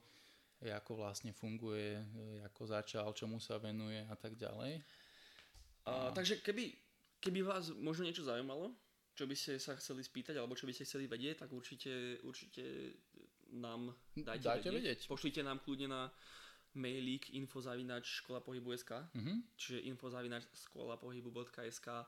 [0.67, 4.83] ako vlastne funguje, e, ako začal, čomu sa venuje a tak ďalej.
[5.87, 6.15] A, a...
[6.17, 6.75] Takže keby,
[7.23, 8.75] keby vás možno niečo zaujímalo,
[9.15, 12.99] čo by ste sa chceli spýtať alebo čo by ste chceli vedieť, tak určite, určite
[13.55, 14.75] nám dajte, dajte vedieť.
[14.75, 15.01] vedieť.
[15.07, 16.11] Pošlite nám kľudne na
[16.75, 19.37] mailík infozavinač škola pohybu.sk mm-hmm.
[19.59, 22.05] čiže infozavinač škola pohybu.sk e,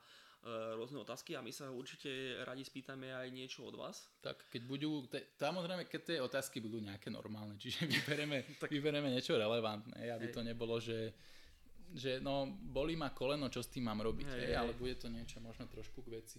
[0.75, 4.11] rôzne otázky a my sa určite radi spýtame aj niečo od vás.
[4.23, 8.69] Tak keď budú, te, samozrejme keď tie otázky budú nejaké normálne, čiže vybereme, tak...
[8.71, 10.35] vybereme niečo relevantné, aby Hej.
[10.35, 11.15] to nebolo, že
[11.95, 15.07] že no, bolí ma koleno, čo s tým mám robiť, hej, hej, ale bude to
[15.07, 16.39] niečo možno trošku k veci.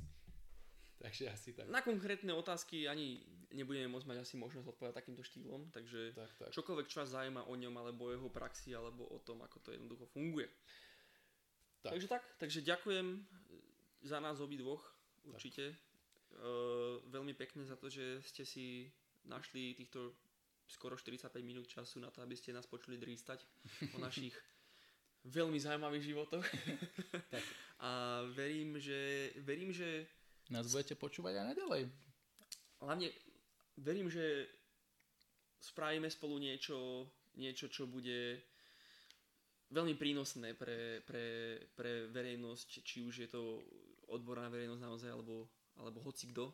[1.03, 1.69] Takže asi tak.
[1.69, 3.21] Na konkrétne otázky ani
[3.53, 6.49] nebudeme môcť mať asi možnosť odpovedať takýmto štýlom, takže tak, tak.
[6.51, 9.69] čokoľvek, čo vás zaujíma o ňom, alebo o jeho praxi, alebo o tom, ako to
[9.71, 10.49] jednoducho funguje.
[11.85, 11.95] Tak.
[11.95, 13.23] Takže tak, takže ďakujem
[14.03, 14.83] za nás obidvoch,
[15.29, 15.77] určite.
[16.37, 18.91] Uh, veľmi pekne za to, že ste si
[19.23, 20.11] našli týchto
[20.67, 23.47] skoro 45 minút času na to, aby ste nás počuli drístať
[23.95, 24.35] o našich
[25.27, 26.45] veľmi zaujímavých životoch.
[27.83, 30.07] A verím, že, verím, že
[30.53, 31.81] nás budete počúvať aj naďalej.
[32.83, 33.07] Hlavne
[33.81, 34.47] verím, že
[35.59, 38.39] spravíme spolu niečo, niečo čo bude
[39.73, 43.61] veľmi prínosné pre, pre, pre verejnosť, či už je to
[44.07, 46.47] odborná verejnosť naozaj, alebo, alebo hoci kto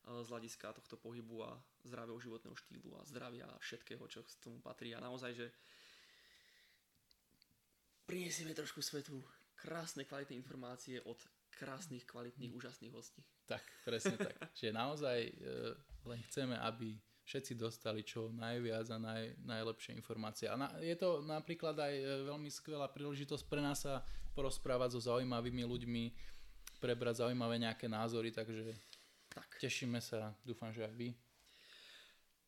[0.00, 1.52] z hľadiska tohto pohybu a
[1.84, 4.96] zdravého životného štýlu a zdravia všetkého, čo k tomu patrí.
[4.96, 5.46] A naozaj, že
[8.08, 9.20] prinesieme trošku svetu
[9.60, 11.20] krásne kvalitné informácie od
[11.52, 13.20] krásnych, kvalitných, úžasných hostí.
[13.50, 14.38] Tak, presne tak.
[14.56, 15.32] Čiže naozaj e,
[16.06, 16.94] len chceme, aby
[17.26, 20.46] všetci dostali čo najviac a naj, najlepšie informácie.
[20.46, 24.06] A na, je to napríklad aj e, veľmi skvelá príležitosť pre nás sa
[24.38, 26.04] porozprávať so zaujímavými ľuďmi,
[26.78, 28.70] prebrať zaujímavé nejaké názory, takže
[29.30, 29.46] tak.
[29.58, 31.10] tešíme sa, dúfam, že aj vy.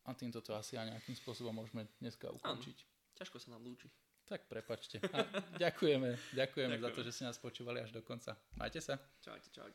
[0.07, 2.76] A týmto to asi aj nejakým spôsobom môžeme dneska ukončiť.
[2.82, 3.86] Áno, ťažko sa nám lúči.
[4.26, 4.98] Tak prepačte.
[5.14, 5.26] A
[5.62, 8.34] ďakujeme, ďakujeme za to, že ste nás počúvali až do konca.
[8.59, 8.98] Majte sa.
[9.22, 9.70] Čaute, čaute.